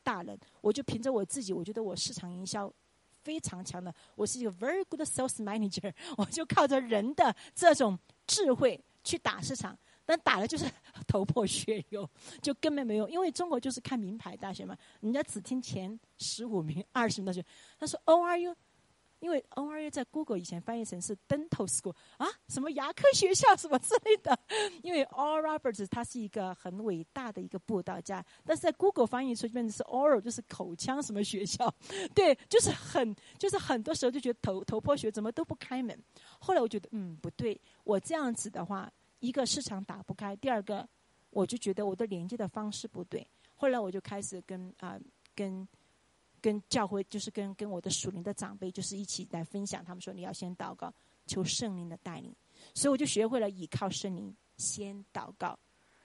[0.00, 2.72] 大人，我就凭着我自己，我觉得我市场营销
[3.22, 9.76] 非常强的，我是一个 very good sales manager， 我就靠着人的这种智慧去打市场，
[10.08, 10.64] 但打了就是
[11.06, 12.08] 头破血流，
[12.40, 17.44] 就根本没有，因为中国就是看名牌大学嘛，人家只听前十五名、二十名大学，
[17.78, 18.56] 他说 O R U。
[19.20, 24.38] 因为 O R U 在 Google 以前翻译成是 Dental School 啊，什么牙科学校什么之类的。
[24.80, 31.68] 因为 Oral Roberts 他是一个很伟大的一个布道家，但是在 Google 翻译出变成是 Oral，就是口腔什么学校。
[32.14, 36.00] 对，就是很，就是很多时候就觉得头头破血怎么都不开门。
[36.38, 38.88] 后来我觉得，嗯，不对，我这样子的话，
[39.20, 40.88] 一个市场打不开，第二个
[41.30, 43.26] 我就觉得我的连接的方式不对。
[43.54, 44.98] 后来我就开始跟啊
[45.34, 45.66] 跟。
[46.40, 50.94] 跟教会就是跟跟我的属灵的长辈就是一起来分享，他们说你要先祷告，
[51.26, 52.32] 求圣灵的带领，
[52.74, 55.58] 所以我就学会了倚靠圣灵，先祷告。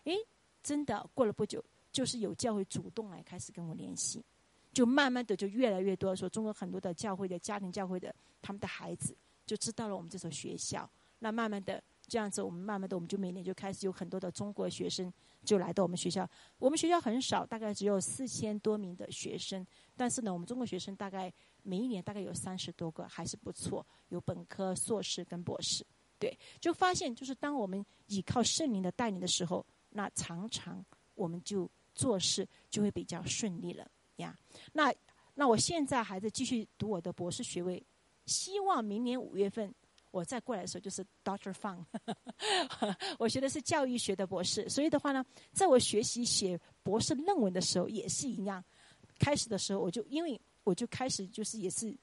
[0.05, 0.17] 诶，
[0.63, 4.25] 真的过了不久，就是有教会主动来开始跟我联系，
[4.73, 9.15] 就慢慢的就越来越多，说中国很多的教会的家庭教会的他们的孩子
[9.45, 11.81] 就知道了我们这所学校，那慢慢的
[12.13, 15.11] 这样子，我们慢慢的我们就每年就开始有很多的中国学生。
[15.43, 19.65] 就来到我们学校，我们学校很少，大概只有四千多名的学生。
[19.97, 21.33] 但是呢，我们中国学生大概
[21.63, 25.83] 每一年大概有三十多个，还是不错，有本科、硕士跟博士。
[26.19, 30.85] 对，就发现就是当我们依靠圣灵的带领的时候，那常常
[31.15, 34.37] 我们就做事就会比较顺利了呀。
[34.71, 34.93] 那
[35.33, 37.83] 那我现在还在继续读我的博士学位，
[38.27, 39.73] 希望明年五月份
[40.13, 41.83] 我再过来的时候就是 Doctor Fang。
[43.17, 48.63] 我学的是教育学的博士，所以的话呢，在我学习写博士论文的时候也是一样。
[49.17, 51.97] 开始的时候我就因为我就开始就是也是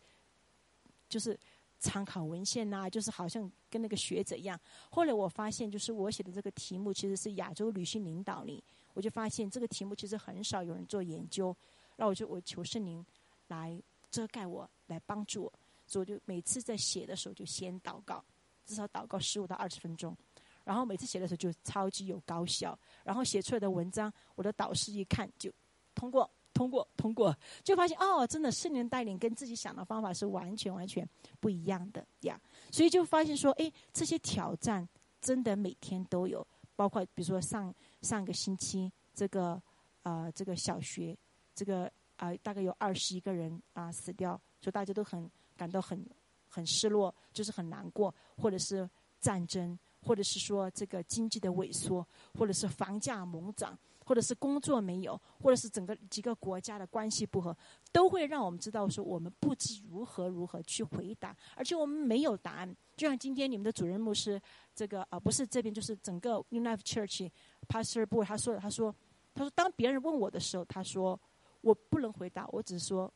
[1.09, 1.39] 就是
[1.79, 4.59] 参考文献呐，就是好像跟那个学者一样。
[4.91, 8.61] 后来我发现，就是我写的这个题目其实是亚洲女性领导力，
[8.93, 11.57] 我就发现这个题目其实很少有人做研究。
[11.95, 13.07] 那我就我求圣灵
[13.47, 13.81] 来
[14.11, 15.53] 遮盖我，来帮助我。
[15.91, 18.25] 所以我就每次在写的时候就先祷告，
[18.65, 20.17] 至少祷告十五到二十分钟。
[20.65, 25.53] 然后每次写的时候就超级有高效，然后写出来的文章，我的导师一看就
[25.95, 26.31] 通过。
[26.53, 32.39] 通过通过，就发现哦，真的圣灵带领跟自己想的方法是完全完全不一样的呀。
[32.73, 34.87] 所以就发现说，哎，这些挑战
[35.23, 37.73] 真的每天都有，包括比如说上
[38.03, 39.63] 上个星期这个
[40.03, 41.17] 呃这个小学
[41.55, 45.31] 这个啊大概有二十一个人啊死掉，所以大家都很
[45.61, 46.03] 感到很
[46.49, 48.89] 很失落，就是很难过，或者是
[49.21, 52.07] 战争，或者是说这个经济的萎缩，
[52.39, 53.79] 或者是房价猛涨。
[54.03, 57.57] 或者是工作没有，或者是整个几个国家的关系不和，
[57.93, 62.77] 都会让我们知道说我们不知如何如何去回答，而且我们没有答案。
[62.97, 64.41] 就像今天你们的主任牧师，
[64.75, 67.31] 这个啊不是这边就是整个 New Life Church
[67.69, 68.93] Pastor Boy 他说的，他说
[69.33, 71.21] 他说当别人问我的时候，他说
[71.61, 73.13] 我不能回答，我只是说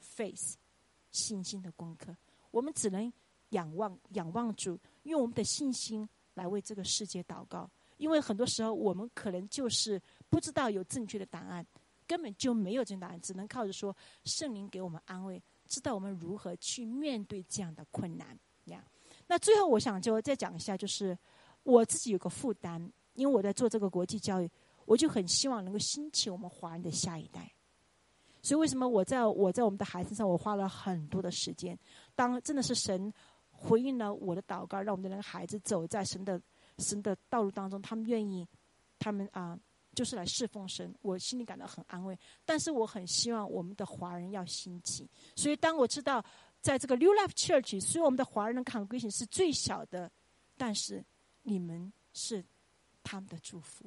[0.00, 0.56] face
[1.10, 2.16] 信心的功课，
[2.50, 3.12] 我们只能
[3.50, 10.00] 仰望仰望主，用我们的信心来为这个世界祷告，因为很多时候我们可能就是。
[10.30, 11.66] 不知道有正确的答案，
[12.06, 18.84] 根本就没有正确答案，只能靠着说圣灵给我们安慰，知道我们如何去面对这样的困难呀。
[19.26, 21.16] 那最后我想就再讲一下，就是
[21.62, 24.50] 我自己有个负担，因为我在做这个国际教育，
[24.84, 27.50] 我就很希望能够兴起我们华人的下一代。
[28.42, 31.78] 所以为什么我在我在我们的孩子上，我花了很多的时间。
[32.14, 33.12] 当真的是神
[33.50, 36.40] 回应了我的祷告，让我们的那个孩子走在神的
[36.78, 38.46] 神的道路当中，他们愿意，
[38.98, 39.58] 他们啊。
[39.94, 42.16] 就是来侍奉神，我心里感到很安慰。
[42.44, 45.10] 但是我很希望我们的华人要兴起。
[45.34, 46.24] 所以当我知道，
[46.60, 50.08] 在这个 New Life Church，所以我们的华人的 congregation 是最小的，
[50.56, 51.04] 但是
[51.42, 52.44] 你们是
[53.02, 53.86] 他们的祝福。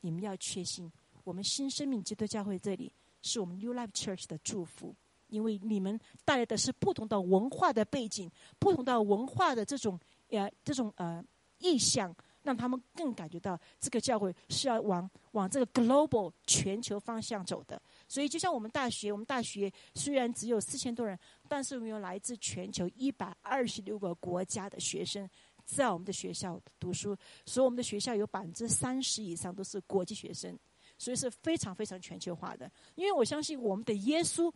[0.00, 0.92] 你们要确信，
[1.24, 2.92] 我们新生命基督教会这里
[3.22, 4.94] 是我们 New Life Church 的祝福，
[5.28, 9.98] 因为你们带来的是不同的文化的背景，不同的文化的这种
[10.28, 11.24] 呃这种呃
[11.58, 12.14] 意向。
[12.44, 17.80] 让他们更感觉到这个教会是要往往这个 global 全球方向走的。
[18.08, 21.16] 所以，就像我们大学，我们大学虽然只有四千多人，
[21.46, 25.30] 但是我们有来自全球一百二十六个国家的学生
[25.64, 27.16] 在我们的学校读书。
[27.46, 30.58] 所以，我们的学校有百分之三十以上都是国际学生，
[31.02, 32.70] 所以是非常非常全球化的。
[32.94, 34.52] 因为我相信我们的耶稣，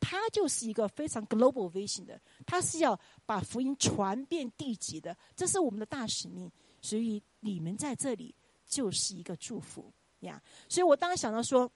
[0.00, 6.50] 他就是一个非常 global vision 的，他是要把福音传遍地极的，这是我们的大使命。
[6.80, 8.34] 所以你们在这里
[8.64, 10.42] 就是一个祝福呀！
[10.70, 11.70] 所以我当时想到说，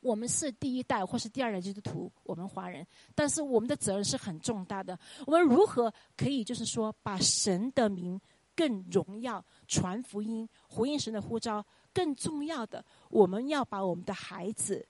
[0.00, 4.98] 我们是第一代或是第二代基督徒，我们华人，但是我们的责任是很重大的。
[5.24, 8.20] 我们如何可以就是说，把神的名
[8.56, 11.64] 更荣耀、传福音、回应神的呼召？
[11.92, 14.86] 更重要的，我们要把我们的孩子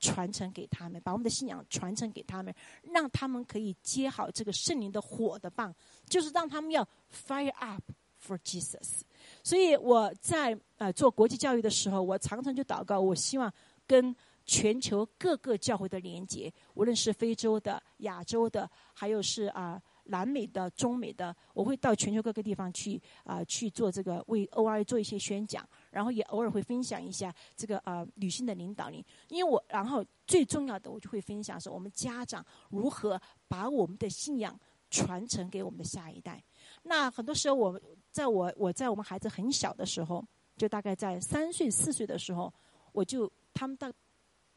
[0.00, 5.74] 传承给他们，把我们的信仰传承给他们，让他们可以接好这个圣灵的火的棒，
[6.06, 7.82] 就是让他们要 fire up。
[8.20, 9.02] For Jesus，
[9.44, 13.50] 所以我在呃做国际教育的时候，我常常就祷告，我希望
[13.86, 34.58] 跟全球各个教会的连接，无论是非洲的、亚洲的，还有是啊南美的、中美的，我会到全球各个地方去啊去做这个为 OR 做一些宣讲，然后也偶尔会分享一下这个呃女性的领导力，因为我然后最重要的我就会分享说我们家长如何把我们的信仰
[34.90, 36.42] 传承给我们的下一代。
[36.82, 37.80] 那很多时候我。
[38.10, 40.26] 在我我在我们孩子很小的时候，
[40.56, 42.52] 就大概在三岁四岁的时候，
[42.90, 43.92] 我就他们大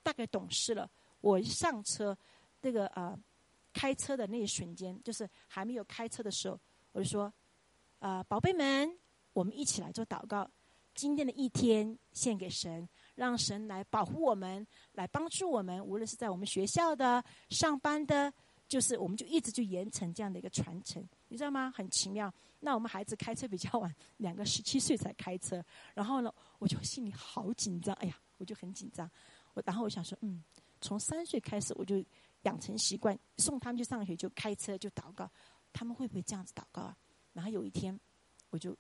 [0.02, 0.90] 大概懂事了。
[1.20, 2.18] 我一上车，
[2.62, 3.16] 那个呃
[3.72, 6.60] 开车的那一瞬间，就是还没有开车的时候，
[6.94, 7.32] 我就说
[8.00, 8.98] ：“啊，宝贝们，
[9.34, 10.50] 我们一起来做祷告。
[10.94, 15.84] 今天的一天献给神，让神来保护我们，来帮助我们。
[15.86, 18.32] 无论是在我们学校的、上班的，
[18.68, 21.72] 就是我们就一直就严承这样的一个传承，你知道吗？
[21.76, 25.64] 很奇妙。”那我们孩子开车比较晚，两个十七岁才开车。
[25.96, 29.10] 然后呢，我就心里好紧张，哎呀，我就很紧张。
[29.54, 30.44] 我然后我想说，嗯，
[30.80, 32.04] 从三岁开始我就
[32.44, 35.30] 养成习惯，送他们去上学就开车就祷告。
[35.74, 36.98] 他们会不会这样子祷告啊？
[37.34, 37.98] 然后有一天，
[38.50, 38.78] 我就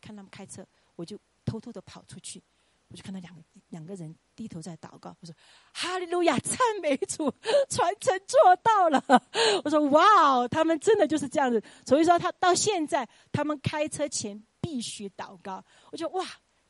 [0.00, 2.42] 看他们开车，我就偷偷的跑出去，
[2.88, 5.16] 我就看到两个两个人低头在祷告。
[5.20, 5.34] 我说
[5.72, 7.32] ：“哈利路亚，赞美主，
[7.68, 9.02] 传承做到了。”
[9.64, 15.64] 我说：“哇哦，他们真的就是这样子。”所以说，他到现在，他们开车前必须祷告。
[15.90, 16.26] 我觉得哇，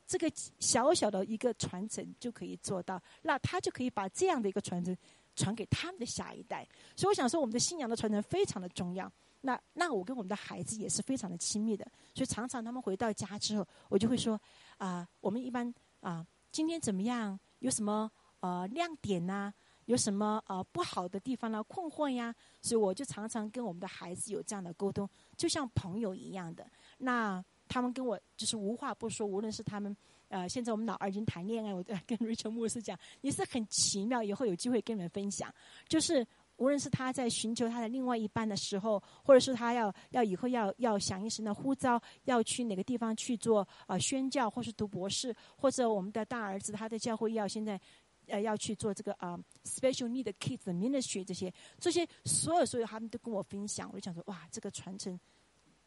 [0.07, 4.95] 这个小小的一个传承就可以做到，那他就可以把这样的一个传承
[5.35, 6.67] 传给他们的下一代。
[6.95, 9.11] 所以我想说，我们的信仰的传承非常的重要。
[9.45, 11.85] 那那我跟我们的孩子也是非常的亲密的，
[12.15, 14.41] 所以常常他们回到家之后，我就会说
[14.77, 17.39] 啊，我们一般啊，今天怎么样？
[17.59, 19.53] 有什么呃亮点呐？
[19.85, 21.61] 有什么呃不好的地方呢？
[21.65, 22.33] 困惑呀？
[22.59, 26.65] 所以我就常常跟我们的孩子有这样的沟通，就像朋友一样的。
[26.97, 29.95] 那他们跟我就是无话不说，无论是他们
[30.29, 35.53] 呃，现在我们老二已经谈恋爱，我在 跟 Rachel 牧师讲，也是很奇妙，以后有机会跟你们分享，
[35.87, 36.25] 就是。
[36.57, 47.79] 无论是他在寻求他的另外一半的时候，或者是他要要以后要要响应神的呼召，要去哪个地方去做啊宣教，或是读博士，或者我们的大儿子他的教会要现在
[48.27, 55.19] 呃要去做这个啊 special need kids ministry 这些这些所有所有他们都跟我分享，我就想说哇，这个传承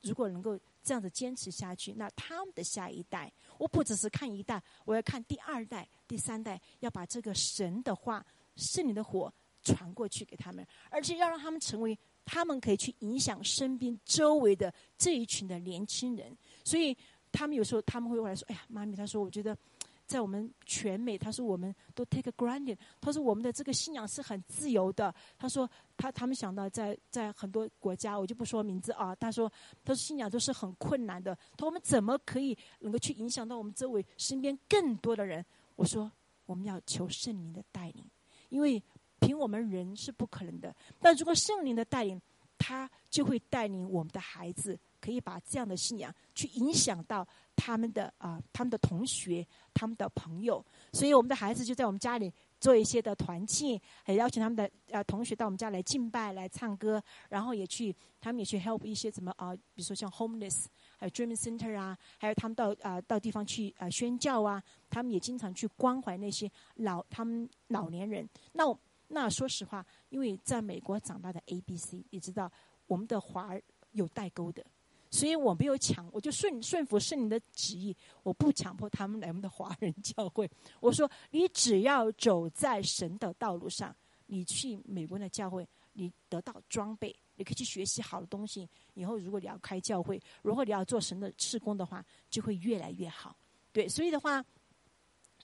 [0.03, 9.33] 如果能够这样子坚持下去，那他们的下一代，我不只是看一代，我要看第二代、第三代，要把这个神的话、圣灵的火。
[9.75, 16.37] 传过去给他们，而且要让他们成为他们可以去影响身边周围的这一群的年轻人。
[16.65, 16.97] 所以
[17.31, 19.57] 他们有时候他们会过来说：“哎呀，妈咪，他说我觉得
[20.09, 25.15] 在我们全美，他说我们都 take a granted，他说我们的这个信仰是很自由的。
[25.37, 29.15] 他说他他们想到在在很多国家，我就不说名字啊。
[29.17, 29.53] 他说
[29.85, 31.37] 他说信仰都是很困难的。
[31.53, 35.45] 他说我们怎么可以能够去影响到我们周围身边更多的人？
[35.77, 36.11] 我说
[36.47, 38.05] 我们要求圣灵的带领，
[38.49, 38.83] 因为。
[39.21, 42.21] 凭我们人是不可能的，但如果圣灵的带领，
[42.57, 50.65] 他就会带领我们的孩子，可以把这样的信仰去影响到他们的啊，他们的同学、他们的朋友。
[50.93, 60.65] 所以我们的孩子就在我们家里做一些的团契，还邀请他们的呃同学到我们家来敬拜、来唱歌，然后也去他们也去 help 一些什么啊，比如说像 homeless，
[60.97, 64.61] 还有 dream center 啊，还有他们到啊到地方去啊宣教啊，
[64.91, 68.29] 他们也经常去关怀那些老他们老年人。
[68.53, 68.77] 那我。
[69.09, 72.53] 那说实话，因为在美国长大的 A、B、C，你知道
[72.87, 74.63] 我们的华儿有代沟的，
[75.11, 80.49] 所以我没有强，我就顺顺服圣灵的旨意，我不强迫他们来我们的华人教会。
[80.79, 83.97] 我说，你只要走在神的道路上，
[84.27, 88.69] 你去美国的教会，你得到装备，你可以去学习好的东西。
[88.93, 93.35] 以后如果你要开教会，如果你要做神的事工的话，就会越来越好。
[93.73, 94.45] 对，所以的话，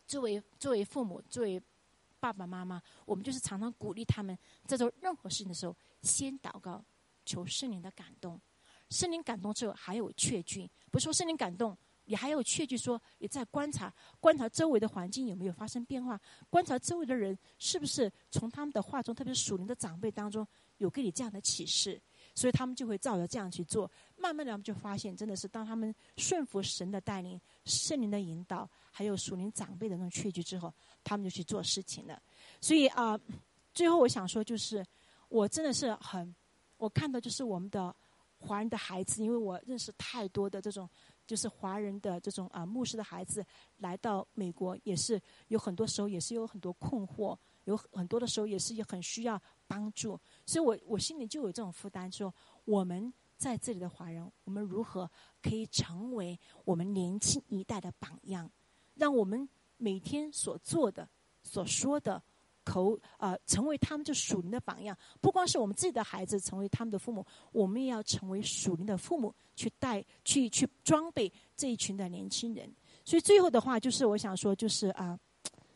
[0.07, 1.59] 作为作为父母，作为。
[2.25, 4.35] 爸爸妈妈，我们就是常常鼓励他们，
[4.67, 6.83] 在做任何事情的时候，先祷告，
[7.27, 8.41] 求圣灵的感动。
[8.89, 16.19] 圣灵感动之后，还有确据，不是说圣灵感动，你还有确据，说你在观察，观察周围的环境有没有发生变化，
[16.49, 20.47] 观察周围的人是不是从他们的话中，特别是属灵的长辈当中，
[20.79, 22.01] 有给你这样的启示。
[22.35, 30.73] 所以他们就会照着这样去做，慢慢的他们就发现，真的是当他们顺服神的带领、圣灵的引导，还有属灵长辈的那种确据之后，
[31.05, 32.21] 他们就去做事情了。
[32.61, 33.19] 所以啊，
[33.73, 34.85] 最后我想说，就是
[35.29, 36.35] 我真的是很，
[36.79, 37.95] 我看到就是我们的
[38.39, 40.89] 华人的孩子，因为我认识太多的这种
[41.27, 43.45] 就是华人的这种啊牧师的孩子
[43.77, 49.41] 来到美国，也是有很多时候也是有很多困惑，有很多的时候也是也很需要。
[49.67, 52.33] 帮助，所以我我心里就有这种负担，说
[52.67, 55.11] 我们在这里的华人，我们如何
[55.43, 58.49] 可以成为我们年轻一代的榜样，
[58.95, 59.49] 让我们
[59.85, 61.07] 每天所做的、
[61.43, 62.23] 所说的
[62.65, 64.97] 口啊，成为他们就属灵的榜样。
[65.21, 72.73] 不光是我们自己的孩子成为他们的父母，我们也要成为属灵的父母，去带、去去装备这一群的年轻人。
[73.05, 75.19] 所以最后的话，就是我想说，就是啊，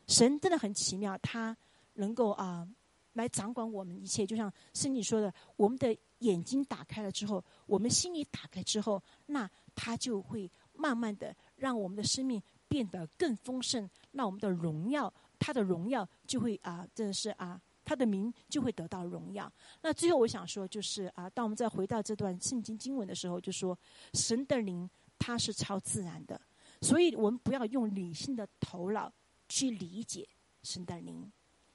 [0.06, 1.54] 神真的很奇妙，他
[1.92, 2.66] 能够啊。
[3.14, 19.50] 来掌管我们一切，就像圣经说的，我们的眼睛打开了之后，我们心里打开之后，那他就会慢慢的让我们的生命变得更丰盛，那我们的荣耀，他的荣耀就会啊，真的是啊，他的名就会得到荣耀。
[19.80, 23.78] 那最后我想说，就是啊，当我们再回到这段圣经经文的时候，就说
[24.12, 24.88] 神的灵
[25.18, 26.40] 他是超自然的，
[26.80, 29.12] 所以我们不要用理性的头脑
[29.48, 30.28] 去理解
[30.62, 31.30] 神的灵。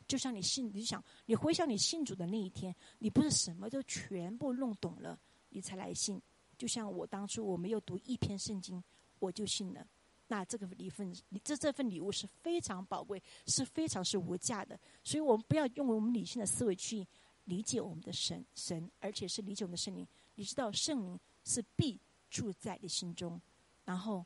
[0.05, 5.17] 就像你信，你想，你回想你信主的那一天，你不是什么都全部弄懂了，
[5.49, 6.21] 你才来信。
[6.57, 8.83] 就像我当初我没有读一篇圣经，
[9.19, 9.87] 我就信了。
[10.27, 11.13] 那这个礼份，
[11.43, 14.79] 这这份礼物是非常宝贵，是非常是无价的。
[15.03, 17.05] 所以我们不要用我们理性的思维去
[17.45, 20.07] 理解我们的神神，而且是理解我们的圣灵。
[20.35, 21.99] 你知道圣灵是必
[22.29, 23.39] 住在你心中，
[23.85, 24.25] 然后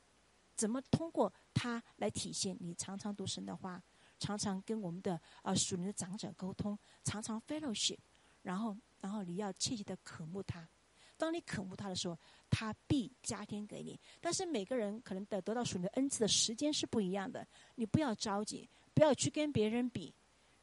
[0.55, 3.81] 怎么通过它来体现你常常读神的话，
[4.19, 7.97] 常常跟我们的啊属灵的长者沟通，常常 fellowship，
[8.43, 10.67] 然后然后你要切切的渴慕他。
[11.17, 12.17] 当你渴慕他的时候，
[12.49, 13.99] 他必加添给你。
[14.21, 17.45] 但是每个人可能得得到属灵的恩赐的时间是不一样的，
[17.75, 20.13] 你不要着急，不要去跟别人比，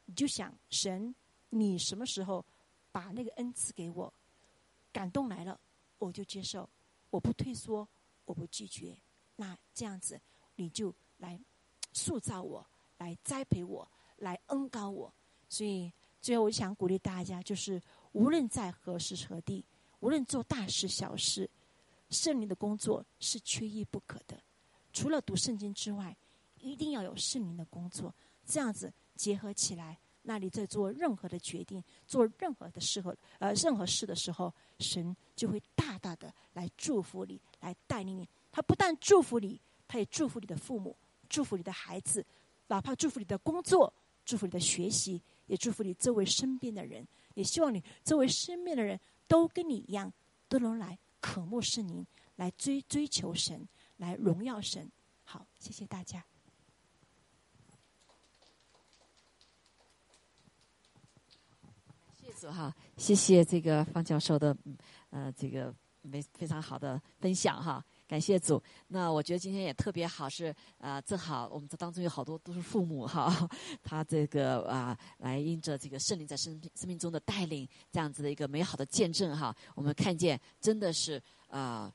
[0.05, 1.13] 你就想神，
[1.49, 2.43] 你什么时候
[2.91, 4.11] 把那个恩赐给我？
[4.93, 5.59] 感动来了，
[5.97, 6.69] 我就接受，
[7.09, 7.87] 我不退缩，
[8.23, 8.97] 我不拒绝。
[9.35, 10.19] 那这样子，
[10.55, 11.37] 你就来
[11.91, 12.65] 塑造我，
[12.97, 13.85] 来栽培我，
[14.17, 15.13] 来恩高我。
[15.49, 15.91] 所以
[16.21, 17.81] 最后，我想鼓励大家，就是
[18.13, 19.65] 无论在何时何地。
[20.05, 21.49] 无论做大事小事，
[22.11, 24.39] 圣灵的工作是缺一不可的。
[24.93, 26.15] 除了读圣经之外，
[26.59, 28.13] 一定要有圣灵的工作。
[28.45, 38.29] 这样子结合起来，那你在做任何的决定、做任何的时候，呃，任何事的时候，神就会大大的来祝福你，来带领你。
[38.51, 40.95] 他不但祝福你，他也祝福你的父母，
[41.27, 42.23] 祝福你的孩子，
[42.67, 43.91] 哪怕祝福你的工作，
[44.23, 47.07] 祝福你的学习，也祝福你周围身边的人。
[47.33, 48.97] 也希望你周围身边的人。
[49.27, 50.11] 都跟你一样，
[50.47, 52.05] 都能来渴慕圣灵，
[52.35, 53.67] 来追追求神，
[53.97, 54.91] 来荣耀神。
[55.23, 56.23] 好，谢谢大家。
[62.13, 64.55] 谢主哈，谢谢这个方教授的
[65.09, 65.73] 呃这个
[66.11, 67.83] 非非常好的分享哈。
[68.07, 73.49] 感谢主，那我觉得今天也特别好，是啊，正好我们这当中有好多都是父母哈，
[73.83, 81.91] 他这个啊，来因着这个圣灵在生生命中的带领，这样子的一个美好的见证哈，我们看见真的是啊，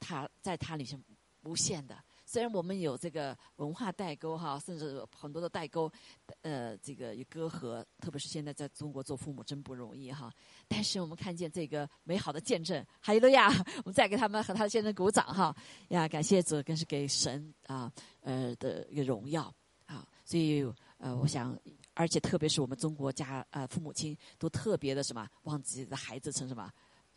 [0.00, 1.02] 他在他里面
[1.44, 1.96] 无限的。
[2.32, 5.92] 虽然我们有这个文化代沟哈，甚至很多的代沟，
[6.40, 10.32] 呃，这个有隔阂，特别是现在在中国做父母真不容易哈。
[10.66, 13.48] 但是我们看见这个美好的见证，哈利路亚！
[13.48, 15.54] 我们再给他们和他的先生鼓掌哈
[15.88, 16.08] 呀！
[16.08, 19.54] 感谢主，更是给神啊呃的一个荣耀
[19.84, 20.02] 啊。
[20.24, 20.64] 所以
[20.96, 21.54] 呃，我想，
[21.92, 26.72] 而且特别是我们中国家呃父母亲都特别的什么，忘记的孩子成什么？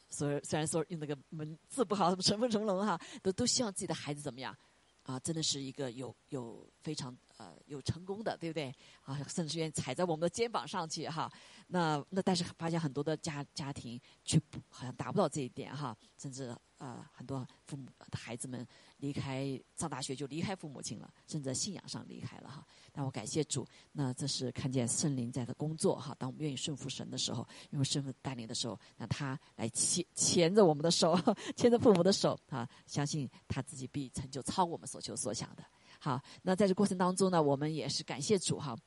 [0.09, 4.53] 所以虽然说用那个文字不好，什么成风成龙哈，都都希望自己的孩子怎么样？
[5.05, 8.71] 啊，真的是一个有有非常呃有成功的，对不对？
[9.01, 11.31] 啊，甚至愿意踩在我们的肩膀上去哈。
[11.67, 18.65] 那那但是发现很多的家家庭却不好像达不到这一点哈，甚至呃很多父母孩子们
[18.97, 22.63] 离开上大学就离开父母亲了，甚至在信仰上离开了哈。
[22.91, 26.15] 但我感谢主，那这是看见圣灵在的工作哈。
[26.19, 31.19] 当我们愿意顺服神的时候，因为顺服带领的时候，那他来牵牵着我们的手，
[31.57, 35.65] 牵着父母的手啊，相信他自己必成就超我们所求所想的。
[36.05, 38.77] 好，那在这过程当中呢，我们也是感谢主哈。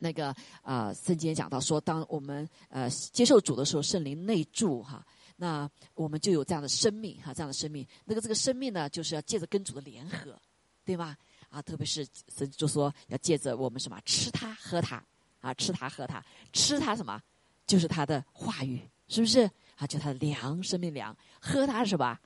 [0.00, 7.86] 那个啊，圣经讲到说，当我们呃接受主的时候，圣灵内住哈，那我们就有这样的生命哈，这样的生命。
[8.04, 10.36] 那个这个生命呢，就是要借着跟主的联合，
[10.84, 11.16] 对吧？
[11.50, 12.04] 啊，特别是
[12.36, 15.00] 神就说要借着我们什么吃它喝它
[15.40, 16.20] 啊，吃它喝它，
[16.52, 17.22] 吃它什么？
[17.64, 19.48] 就是他的话语，是不是？
[19.76, 22.20] 啊，就他的粮，生命粮，喝它是吧？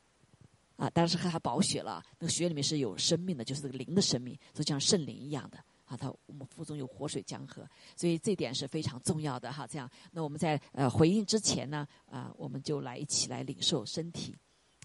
[0.76, 2.02] 啊，当然是喝他宝血了。
[2.18, 5.96] 那个血里面是有生命的，就是这个灵的生命，就像圣灵一样的啊。
[5.96, 7.66] 他我们腹中有活水江河，
[7.96, 9.66] 所以这点是非常重要的哈。
[9.66, 14.34] 这样，那我们在呃回应之前呢，啊，我们就来一起来领受身体。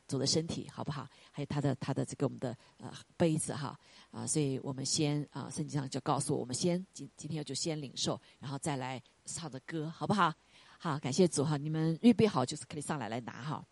[0.08, 1.08] 主的身体好不好？
[1.32, 3.80] 还有他的他的这个我们的呃杯子哈
[4.10, 10.34] 啊，所以我们先啊圣经上就告诉我们先今今天就先领受，然后再来唱着歌好不好？
[10.80, 13.64] 好，感谢主哈，你们预备好就是可以上来来拿哈。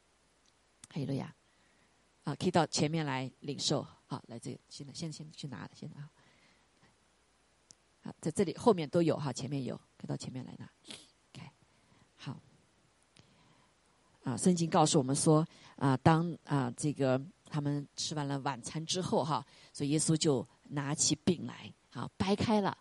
[0.89, 1.33] 还有路亚
[2.27, 6.09] 啊，可以到前面来领受好，来这个现在先先去拿先拿
[8.01, 10.69] 好，在这里后面都有哈，前面有可以到前面来拿。
[11.31, 11.49] OK，
[12.17, 12.37] 好
[14.25, 15.47] 啊，圣经告诉我们说。
[15.77, 22.71] 啊，当啊这个他们吃完了晚餐之后哈，所以耶稣就拿起饼来，啊掰开了，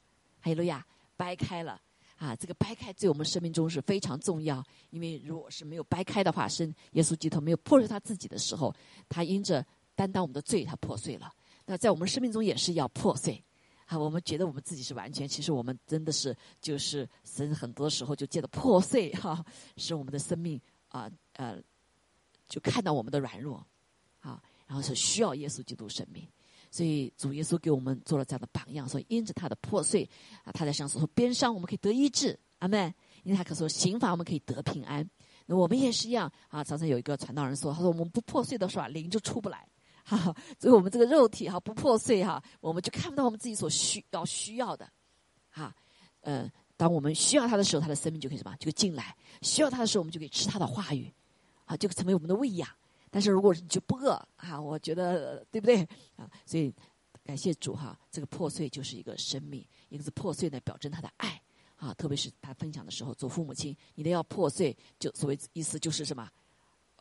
[0.41, 0.85] 哈利路亚，
[1.15, 1.79] 掰开了，
[2.17, 8.75] 啊这个掰开在我们生命中是非常重要，因为如果是没有掰开的话，是耶稣基督没有破碎他自己的时候，
[9.09, 9.65] 他因着
[9.95, 11.33] 担当我们的罪，他破碎了。
[11.65, 13.43] 那在我们生命中也是要破碎，
[13.87, 19.45] 啊我们觉得我们自己是完全，其实我们真的是就是神很多时候就借着破碎哈，
[19.77, 21.61] 使我们的生命啊呃。
[22.49, 23.57] 就看到我们的软弱，
[24.21, 26.25] 啊，然后是需要耶稣基督生命，
[26.77, 30.07] 所以主耶稣给我们做了这样的榜样，所以因着他的破碎，
[30.45, 32.93] 啊，他在上所说边伤我们可以得医治，阿门。
[33.23, 35.09] 因为他可说刑罚我们可以得平安，
[35.47, 36.63] 那我们也是一样啊。
[36.63, 39.67] 常常有一个传道人说，他说我们不破碎的时候灵就出不来，
[40.05, 40.17] 哈，
[40.61, 44.89] 所以我们这个肉体哈不破碎哈，我们就看不到我们自己所需要需要的，
[45.51, 45.75] 哈，
[46.21, 49.03] 嗯，当我们需要他的时候，他的生命就可以什么，就进来；
[49.43, 51.13] 需要他的时候，我们就可以吃他的话语。
[51.65, 52.69] 啊，就成为我们的喂养。
[53.17, 55.81] 但是如果你就不饿啊，我觉得对不对
[56.17, 56.31] 啊？
[56.45, 56.71] 所以
[57.25, 61.43] 感谢主哈，这个破碎就是一个生命，一个是破碎呢，表征他的爱
[61.77, 61.95] 啊。
[61.95, 66.31] 特别是他分享的时候，做父母亲，你的要破碎，就所谓意思就是什么？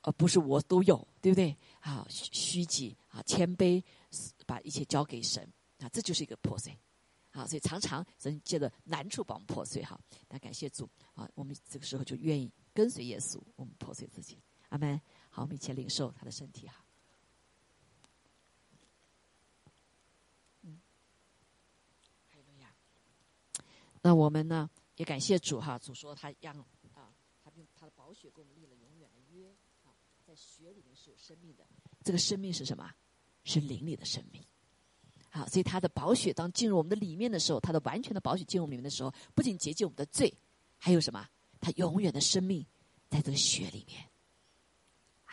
[0.04, 1.54] 呃，不是我都有，对不对？
[1.82, 3.84] 啊，虚己啊，谦卑，
[4.46, 5.46] 把一切交给神
[5.80, 6.80] 啊，这就是一个破碎
[7.32, 7.46] 啊。
[7.46, 10.00] 所以常常神借着难处把我们破碎哈。
[10.30, 14.40] 那感谢主啊，我们这个时候就愿意跟随耶稣，我们破碎自己。
[14.70, 14.98] 阿门。
[15.36, 16.82] 好，我们一起领受他的身体哈。
[20.62, 20.80] 嗯，
[24.02, 26.58] 那我们呢也感谢主哈，主说他让
[26.94, 27.14] 啊，
[27.44, 29.54] 他用他的宝血给我们立了永远的约。
[30.26, 31.68] 在血里面是有生命的，
[32.02, 32.90] 这个生命是什么？
[33.44, 34.42] 是灵里的生命。
[35.30, 40.34] 好，所以他的宝血当进入我们的里面的时候，他的完全的宝血进入我们里面的时候，不仅洁净我们的罪，
[40.78, 41.28] 还有什么？
[41.60, 42.66] 他永远的生命
[43.10, 44.10] 在这个血里面。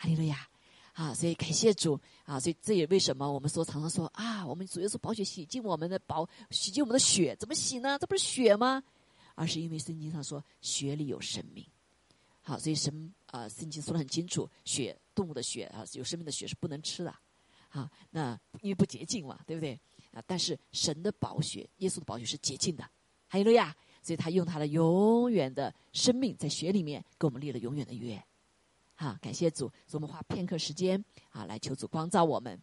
[0.03, 0.45] 哈利路亚！
[0.91, 2.37] 啊，所以感谢主啊！
[2.37, 7.97] 所以这也为什么我们说常常说啊，我们主要是宝血洗净我们的宝，洗净我们的血，怎么洗呢？
[7.97, 8.83] 这不是血吗？
[9.35, 11.65] 而是因为圣经上说血里有生命。
[12.41, 17.15] 好，所以神啊，圣经说的很清楚，血动物的血啊，有生命的血是不能吃的，
[17.69, 19.79] 啊，那因为不洁净嘛，对不对？
[20.11, 22.85] 啊，但是神的宝血，耶稣的宝血是洁净的，
[23.29, 28.21] 还有了呀，所以他用他的永远的生命在血里面给我们立了永远的约，
[29.03, 32.57] 啊，感谢主，所以我们花片刻时间啊，来求主光照我们，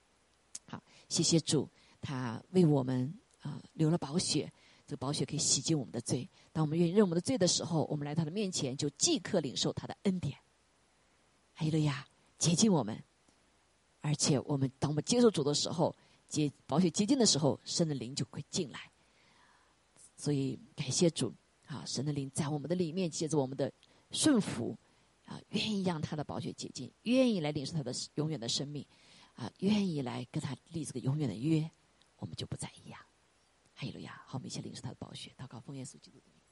[0.67, 1.69] 好，谢谢主，
[2.01, 4.51] 他为我们啊流了宝血。
[4.87, 6.27] 这个宝血可以洗净我们的罪。
[6.51, 10.35] 当我们愿意认我们的罪的时候，我们来他的面前，就即刻领受他的恩典。
[11.53, 12.99] 还有了呀，洁净我们。
[14.01, 15.95] 而且我们当我们接受主的时候，
[16.27, 18.91] 接宝血接近的时候，神的灵就会进来。
[20.17, 21.35] 所以感谢主
[21.67, 23.71] 啊，神的灵在我们的里面，借着我们的
[24.11, 24.77] 顺服
[25.31, 28.85] 啊，愿意让他的宝血洁净，愿意来领受他的永远的生命
[29.37, 31.71] 啊，愿意来跟他立这个永远的约，
[32.17, 33.01] 我们就不再一样。
[33.75, 34.21] 哈利路亚！
[34.27, 36.43] 好，我们一起领受他的宝血，祷告奉耶稣基督的名。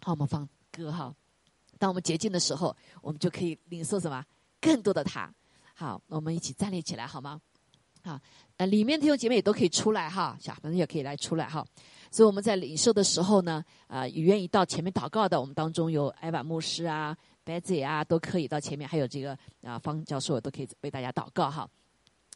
[0.00, 1.14] 好，我们放歌哈。
[1.78, 4.24] 当我们洁净的时候，我们就可以领受什么？
[4.62, 5.30] 更多的他。
[5.74, 7.38] 好，我们一起站立起来好吗？
[8.02, 8.18] 好，
[8.56, 11.64] 呃，里面弟兄姐妹也都可以出来哈，小朋友也可以来出来哈。
[12.12, 21.66] 所以我们在领受的时候呢，啊，愿意到前面祷告的，我们当中有艾瓦牧师啊、白姐啊，都可以到前面，还有这个啊方教授都可以为大家祷告哈。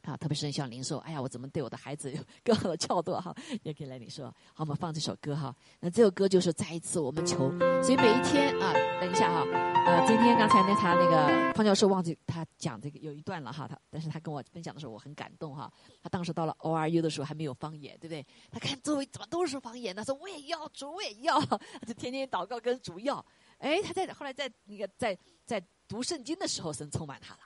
[0.07, 3.35] 啊，特别是像零售，哎呀，我怎么对我的孩子有更好的教导哈？
[3.65, 4.27] 也可以来你说。
[4.55, 5.55] 好，我们放这首歌哈。
[5.81, 7.51] 那这首歌就是再一次我们求，
[7.83, 9.45] 所以每一天啊，等一下哈，
[9.85, 15.69] 呃，今天刚才那他那个方教授忘记他讲这个有一段了哈，他但是他跟我分享的时候我很感动哈。
[16.01, 18.25] 他当时到了 O R U 的时候还没有方言，对不对？
[18.53, 21.41] 他看周围怎么都是方言，他说我也要主，我也要，
[21.85, 23.25] 就天天祷告跟主要。
[23.59, 27.41] 哎，他在后来在那个在在读圣经的时候，神充满他了。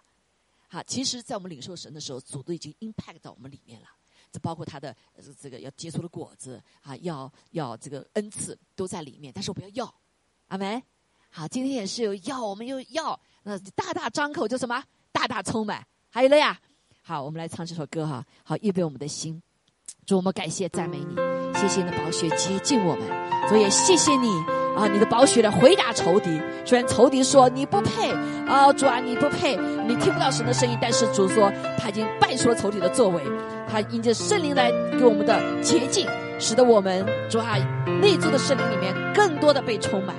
[0.72, 3.88] 好，其实，在我们领受神的时候，主都已经 impact 到我们里面了。
[4.30, 4.96] 这包括他的
[5.40, 9.32] 这个要结出的果子啊，要要这个恩赐都在里面。
[9.34, 9.92] 但是我不要要，
[10.46, 10.80] 阿门。
[11.28, 16.56] 好，今天也是有要，我们又要，那大大张口就什么，大大充满，还有了呀。
[17.02, 18.24] 好，我们来唱这首歌哈。
[18.44, 19.42] 好，预备我们的心，
[20.06, 21.16] 祝我们感谢赞美你，
[21.58, 24.59] 谢谢你的宝血接近我们，所以谢谢你。
[24.76, 24.86] 啊！
[24.86, 28.10] 你的宝血来回答仇敌，虽然仇敌说你不配，
[28.46, 29.56] 啊，主啊，你不配，
[29.86, 33.22] 你听不到神的声音，但是主说他已经败出了仇敌的作为，
[33.68, 36.06] 他迎着圣灵来给我们的洁净，
[36.38, 37.56] 使得我们主啊
[38.00, 40.14] 内住的圣灵里面更多的被充满。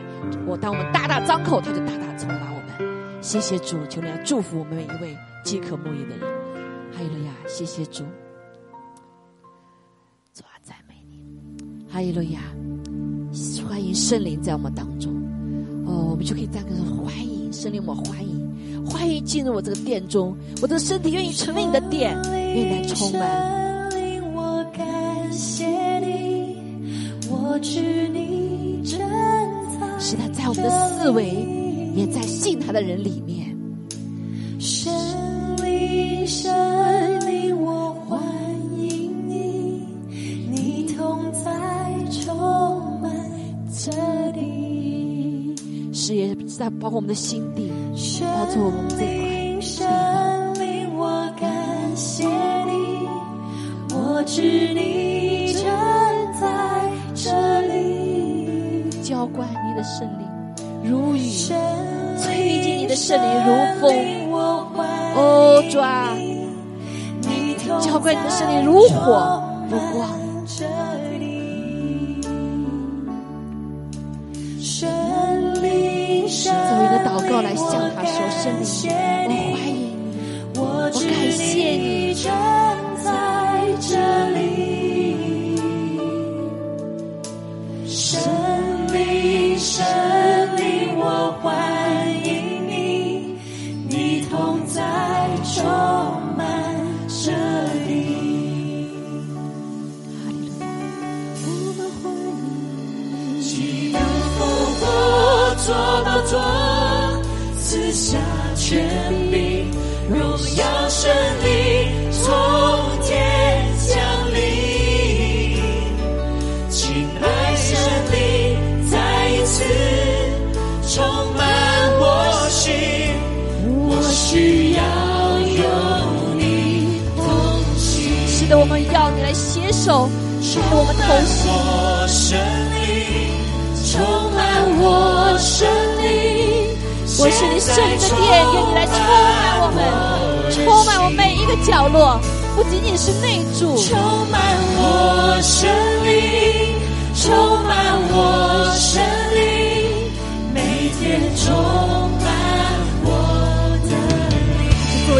[0.45, 3.21] 我当我们大大张口，他就大大充满我们。
[3.21, 6.19] 谢谢主，求你来祝福我们每一位饥渴慕义的人。
[6.93, 7.31] 哈利路亚！
[7.47, 8.03] 谢谢主，
[10.33, 12.39] 主啊赞美你，哈利路亚。
[13.67, 15.09] 欢迎圣灵在我们当中，
[15.85, 23.89] 哦，我们就可以这样跟说：欢迎圣灵，我欢迎，欢迎进入我这个殿中，我的身体愿意成为你的殿，愿意来充满。
[24.33, 25.65] 我感谢
[25.99, 26.57] 你，
[27.29, 31.33] 我知你真在，是他在我们的四维，
[31.95, 33.30] 也在信他的人里面。
[46.61, 47.71] 在包括我们的心底，
[48.21, 49.09] 包括我们这块地
[49.79, 49.89] 方。
[50.95, 51.49] 我感
[51.95, 53.09] 谢你，
[53.95, 54.43] 我知
[54.75, 55.63] 你正
[56.39, 56.45] 在
[57.15, 58.91] 这里。
[59.01, 60.27] 浇灌你的圣灵
[60.83, 61.31] 如雨，
[62.21, 63.49] 吹进你的圣灵如
[63.81, 63.91] 风。
[65.15, 66.15] 哦，主啊，
[67.81, 69.40] 浇灌你的圣灵如火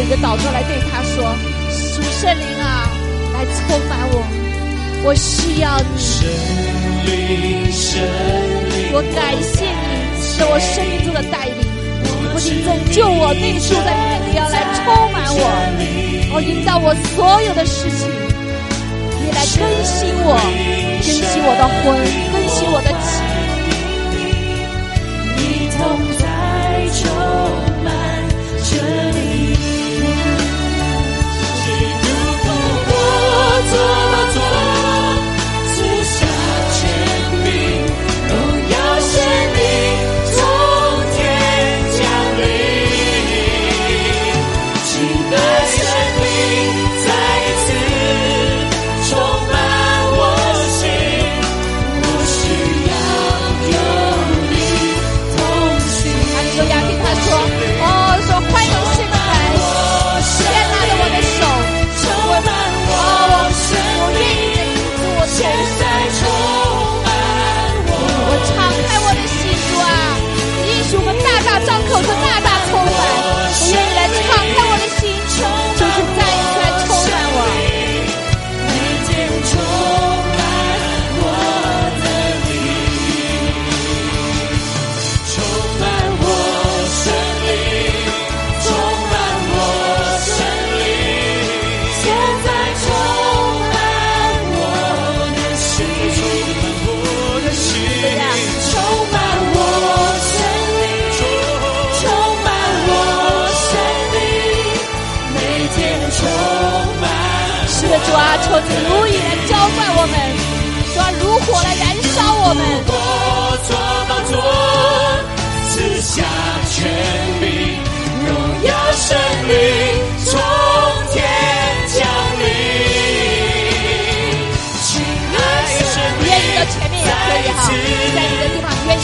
[0.02, 1.32] 一个祷告来对他说
[1.94, 2.90] ：“主圣灵啊，
[3.34, 4.26] 来充满我，
[5.04, 5.92] 我需要你。
[8.94, 11.64] 我感谢你是我生命中的带领，
[12.32, 15.40] 不仅拯救我，内住在里面，你要来充满我，
[16.34, 18.10] 我，引导我所有的事情，
[19.22, 20.36] 你来更新我，
[21.00, 21.96] 更新我的魂，
[22.32, 23.22] 更新我的情。
[25.38, 25.40] 你
[25.78, 25.80] 同
[26.18, 26.22] 在
[26.98, 27.00] 充
[27.82, 27.88] 满
[28.68, 28.70] 这
[29.16, 29.31] 里，
[33.72, 34.01] 活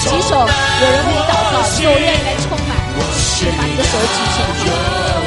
[0.05, 2.71] 举手，有人为你祷告，你说我愿意来充满，
[3.41, 5.18] 就把你的手举起来。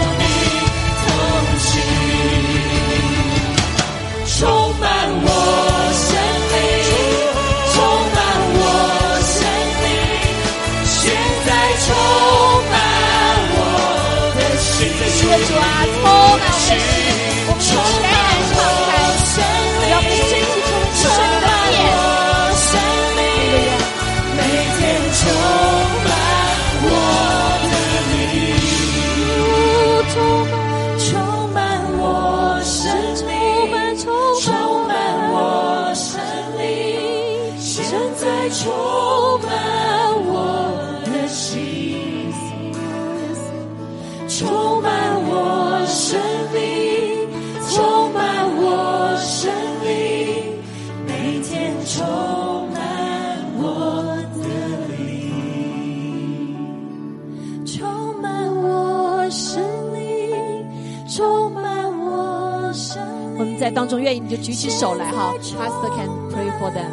[63.73, 66.91] 当中愿意你就举起手来哈，Pastor can pray for them。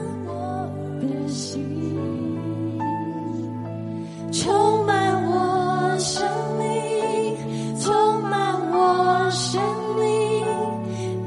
[1.01, 1.63] 的心，
[4.33, 6.27] 充满我生
[6.59, 7.37] 命，
[7.81, 9.61] 充满我生
[9.97, 10.45] 命，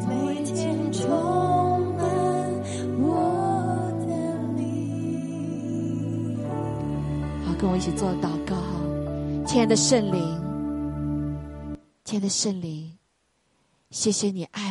[0.08, 1.10] 每天充
[1.96, 2.06] 满
[3.00, 3.10] 我
[4.08, 4.12] 的
[4.58, 6.40] 灵。
[7.46, 8.80] 好，跟我一起做祷告哈，
[9.46, 10.40] 亲爱的圣灵，
[12.06, 12.98] 亲爱的圣灵，
[13.90, 14.71] 谢谢你爱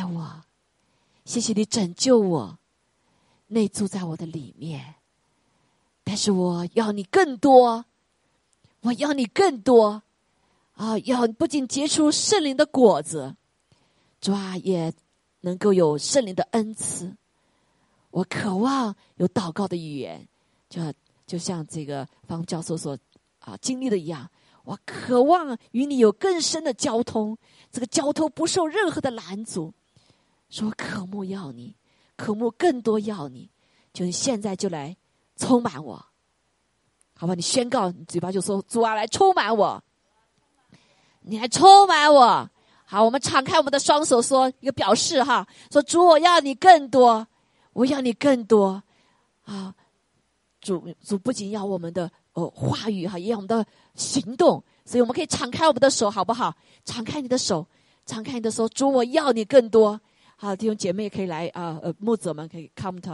[1.31, 2.59] 谢谢你拯救我，
[3.47, 4.95] 内住在我的里面。
[6.03, 7.85] 但是我要你更多，
[8.81, 10.03] 我要你更多
[10.73, 10.99] 啊！
[10.99, 13.33] 要不仅结出圣灵的果子，
[14.19, 14.93] 主啊，也
[15.39, 17.15] 能够有圣灵的恩赐。
[18.09, 20.27] 我渴望有祷告的语言，
[20.67, 20.81] 就
[21.25, 22.97] 就像这个方教授所
[23.39, 24.29] 啊经历的一样，
[24.65, 27.37] 我渴望与你有更深的交通，
[27.71, 29.73] 这个交通不受任何的拦阻。
[30.51, 31.75] 说渴慕要你，
[32.17, 33.49] 渴慕更多要你，
[33.93, 34.95] 就你现在就来
[35.37, 36.05] 充满我，
[37.15, 37.33] 好吧？
[37.33, 39.81] 你宣告，你嘴巴就说主啊，来充满我，
[41.21, 42.49] 你来充满我。
[42.83, 47.25] 好，我们敞开我们的双手，说一个表示哈，说主，我要你更多，
[47.71, 48.83] 我要你更多
[49.45, 49.73] 啊！
[50.59, 56.53] 主主不仅要我们的哦话语哈，也要我们的行动，所以我们可以敞开我们的手，好不好？
[56.83, 57.65] 敞开你的手，
[58.05, 60.01] 敞开你的手，主，我要你更多。
[60.43, 63.11] 好，弟兄姐妹可以来啊，呃，牧者们可以 come to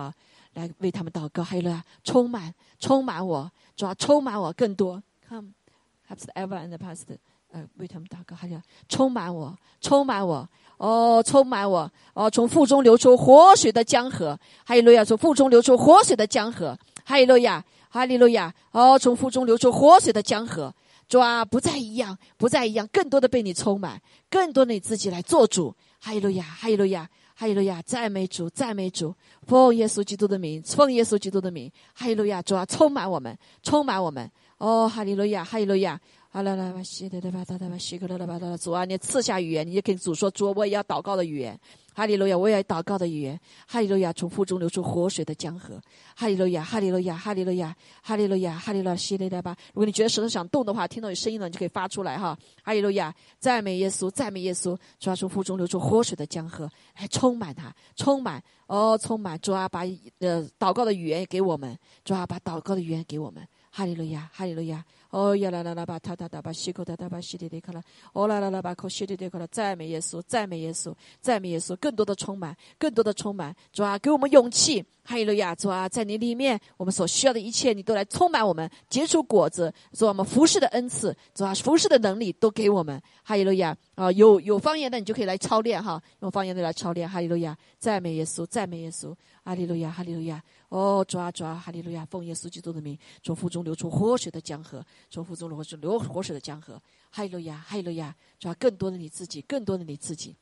[0.53, 7.03] 来为他们祷告，还有呢，充满充满我，主要充满我更多，come，perhaps ever in the past。
[7.51, 8.57] 呃，为他们祷告，还有
[8.87, 10.47] 充满我，充满我，
[10.77, 20.73] 哦，充满我，哦，从腹中流出活水的江河，哈利路亚，从腹中流出活水的江河，哈利路亚，哈利路亚，哦，从腹中流出活水的江河，
[21.09, 29.13] 主啊，不再一样，不再一样，更多的被你充满，更多的你自己来做主，哈利路亚，哈利路亚，哈利路亚，赞美主，赞美主，
[29.45, 35.99] 奉耶稣基督的名，奉耶稣基督的名，哈利路亚，主啊，充满我们，充满我们，哦，哈利路亚，哈利路亚。
[36.33, 41.59] 阿拉拉巴西的的巴达达巴西克拉拉巴达主啊，你赐下语言，你也跟主说，主我也要祷告的语言。
[41.97, 43.39] 哈利路亚，我也要祷告的语言。
[43.67, 45.81] 哈利路亚，从腹中流出活水的江河。
[46.15, 49.57] 哈利路亚，哈利路亚，哈利路亚，哈利路亚，哈利路亚，西的的巴。
[49.73, 52.37] 如果你觉得舌头想动的话，听到有声音了，你就可以发出来哈。
[52.61, 54.77] 哈利路亚，赞美耶稣，赞美耶稣。
[54.99, 56.69] 主啊，从腹中流出活水的江河，
[56.99, 59.39] 来充满它，充满哦，充满。
[59.39, 59.79] 主啊，把
[60.19, 61.75] 呃祷告的语言给我们。
[62.05, 63.43] 主啊，把祷告的语言给我们。
[63.71, 64.85] 哈利路亚，哈利路亚。
[65.09, 67.81] 哦呀啦啦啦吧，哒哒哒吧，西口哒哒吧，西里里克了。
[68.13, 69.47] 哦啦啦啦吧，口西里里克了。
[69.47, 73.55] 赞美耶稣，赞美耶稣，赞美耶稣，更多的充满，更多的充满。
[73.71, 74.83] 主啊，给我们勇气。
[75.03, 79.73] 哈利路亚，主啊，在你里面，我们所需要的一切，你都来充满我们，结出果子。
[79.93, 83.01] 主啊，我们服侍的恩赐，主啊，服侍的能力都给我们。
[83.23, 87.07] 哈利路亚啊，有有方言的，你就可以来操练哈，用方言的来操练。
[87.07, 89.15] 哈利路亚，赞美耶稣，赞美耶稣。
[89.45, 90.43] 哈利路亚，哈利路亚。
[90.69, 96.81] 哦，抓抓，哈利路亚，奉耶稣基督的名，从腹中流出活水的江河，从腹中流出流活水的江河。
[97.09, 100.35] 哈利路亚，哈利路亚，抓，更多的你自己，更多的你自己。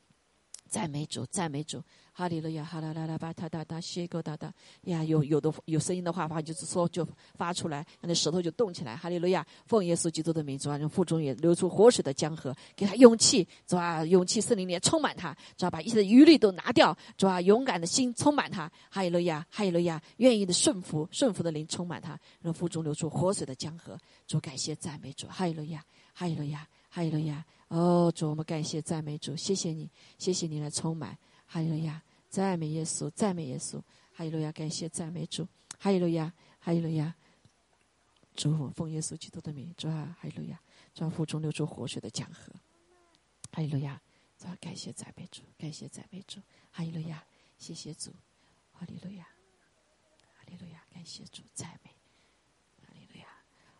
[0.67, 1.82] 赞美主，赞美主，
[2.18, 4.49] 哈利路亚，哈啦啦啦吧，哒哒哒，谢个哒哒
[4.84, 7.05] 呀，有有的有声音的话，话就是说就
[7.36, 27.43] 发出来，那舌头就动起来，哈利路亚，奉耶稣基督的名，主啊，让腹中也流出活水的江河，给他勇气，主啊，勇气圣灵里充满他，主啊，把一切的余力都拿掉，主啊，勇敢的心充满他，哈利路亚，哈利路亚，愿意的顺服，顺服的灵充满他，让腹中流出活水的江河，主感谢赞美主，哈利路亚，哈利路亚，哈利路亚。
[27.68, 29.89] 哦，主，我们感谢赞美主，谢谢你，
[30.20, 31.18] 谢谢你来充满，
[31.56, 33.82] 哈利路亚，赞美耶稣，赞美耶稣，
[34.12, 35.47] 哈利路亚，感谢赞美主，
[35.80, 37.16] 哈利路亚，哈利路亚，
[38.36, 40.60] 主奉耶稣基督的名，主啊，哈利路亚，
[40.93, 42.51] 主啊腹中流出活水的江河，
[43.53, 44.01] 哈利路亚，
[44.38, 46.41] 主啊感谢赞美主，感谢赞美主，
[46.72, 47.26] 哈利路亚，
[47.58, 48.12] 谢谢主，
[48.74, 51.95] 哈利路亚，哈利路亚，感谢主，赞美。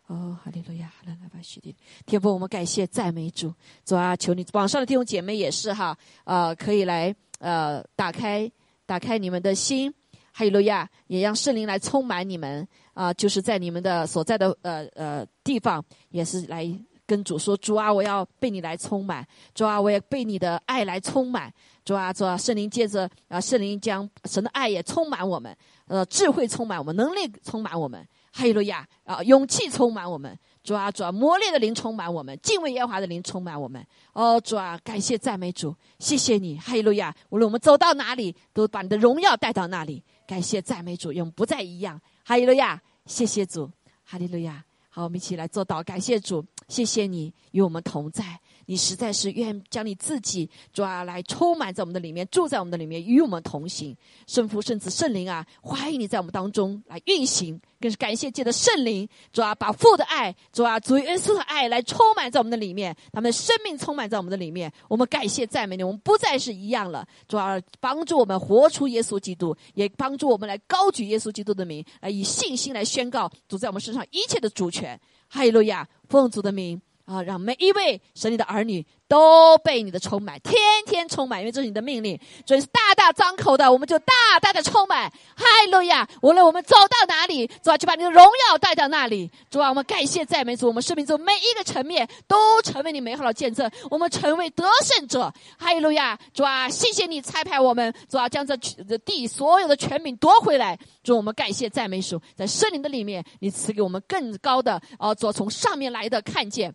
[0.06, 1.74] 哦，哈利路亚，哈利路亚，谢天
[2.06, 3.52] 天父，我们感谢赞美主，
[3.84, 8.50] 主啊，求你网上的弟兄姐妹也是哈，呃，可以来呃打开
[8.86, 9.92] 打开你们的心，
[10.32, 16.64] 哈利路亚，也让圣灵来充满你们啊，就是在你们的所在的呃呃地方，也是来
[17.04, 21.52] 跟主说，主啊，我要被你来充满，主啊，我也被你的爱来充满，
[21.84, 25.56] 主啊，主啊，圣灵接着啊，圣灵将神的爱也充满我们，
[25.88, 28.06] 呃，智慧充满我们，能力充满我们。
[28.36, 29.22] 哈利路亚啊！
[29.22, 31.10] 勇气充满我们，主啊主啊！
[31.10, 33.82] 磨练的灵充满我们，敬畏耶和华的灵充满我们。
[34.12, 34.78] 哦，主啊！
[34.84, 37.14] 感谢赞美主，谢谢你，哈利路亚！
[37.30, 40.04] 无论我们走到哪里，都把你的荣耀带到那里。
[40.26, 41.98] 感谢赞美主，永不再一样。
[42.26, 42.78] 哈利路亚！
[43.06, 43.70] 谢谢主，
[44.04, 44.62] 哈利路亚！
[44.90, 48.38] 好，我们一起来做祷，感谢主，谢谢你与我们同在。
[48.66, 53.96] 你实在是愿将你自己主啊来充满在我们的里面，住在我们的里面，与我们同行。
[54.26, 57.60] 圣父、圣子、圣灵啊，欢迎你在我们当中来运行。
[57.78, 64.72] 更是感谢借着圣灵主啊，把父的爱主啊，主耶稣的爱来充满在我们的里面，他们的生命充满在我们的里面。
[64.88, 67.06] 我们感谢赞美你，我们不再是一样了。
[67.28, 74.98] 主啊，帮助我们活出耶稣基督，也帮助我们来高举耶稣基督的名，来以信心来宣告主在我们身上一切的主权。
[75.28, 76.80] 哈利路亚，奉主的名。
[77.06, 82.18] 啊，让每一位神里的儿女都被你的充满，天天充满，因为这是你的命令。
[82.44, 85.08] 主是大大张口的，我们就大大的充满。
[85.36, 86.08] 哈利路亚！
[86.20, 89.30] 无论我们走到哪里，主啊，就把你的荣耀带到那里。
[89.48, 95.32] 主啊，我们感谢赞美主，我们生命中每一个层面都成为你美好的见证，我们成为得胜者。
[95.56, 96.18] 哈利路亚！
[96.34, 98.56] 主啊，谢谢你差派我们，主啊，将这
[99.04, 100.76] 地所有的权柄夺回来。
[101.04, 106.74] 主，我们感谢赞美主，在圣灵的里面，你赐给我们更高的，哦，主从上面来的看见。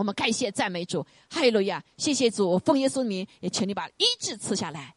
[0.00, 1.84] 我们感谢赞美主，哈利路亚！
[1.98, 4.94] 谢谢主，奉耶稣名，也请你把医治赐下来，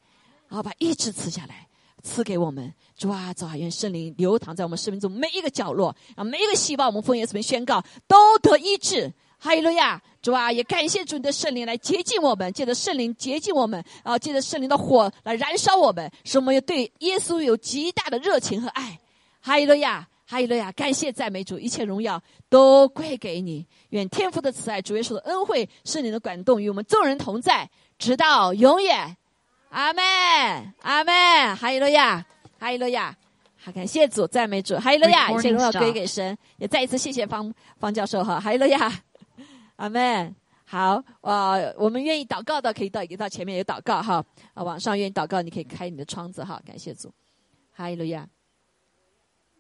[0.47, 1.67] 好把医治赐下来，
[2.01, 2.73] 赐给我们。
[2.95, 9.11] 主啊，主啊，愿圣灵流淌在我们生命中每一个角落，让每一个细胞，我们奉耶稣名宣告都得医治。
[9.39, 10.01] 哈利路亚！
[10.21, 18.97] 主啊，也感谢主你的圣灵来洁净我们，借着圣灵洁净我们，啊，借着圣灵的火来燃烧我们，使我们对耶稣有极大的热情和爱。
[19.41, 20.07] 哈利路亚！
[20.33, 20.71] 哈利路亚！
[20.71, 22.19] 感谢赞美主，一切荣耀
[22.49, 23.67] 都归给你。
[23.89, 27.69] 愿天父的慈爱、主耶稣的恩惠、圣灵的感动与我们众人同在，
[27.99, 29.15] 直到永远。
[29.69, 30.03] 阿门，
[30.81, 31.55] 阿门。
[31.55, 32.25] 哈利路亚，
[32.57, 33.15] 哈利路亚。
[33.63, 34.75] 好，感谢主，赞美主。
[34.77, 36.35] 哈利路亚，一切荣耀归给神。
[36.57, 38.39] 也再一次谢谢方方教授哈。
[38.39, 38.91] 哈利路亚，
[39.75, 40.35] 阿门。
[40.65, 44.25] 好，呃，我们愿意祷告的可以到到前面有祷告哈。
[44.55, 46.59] 啊，网上愿意祷告，你可以开你的窗子哈。
[46.65, 47.13] 感谢主，
[47.71, 48.27] 哈利路亚。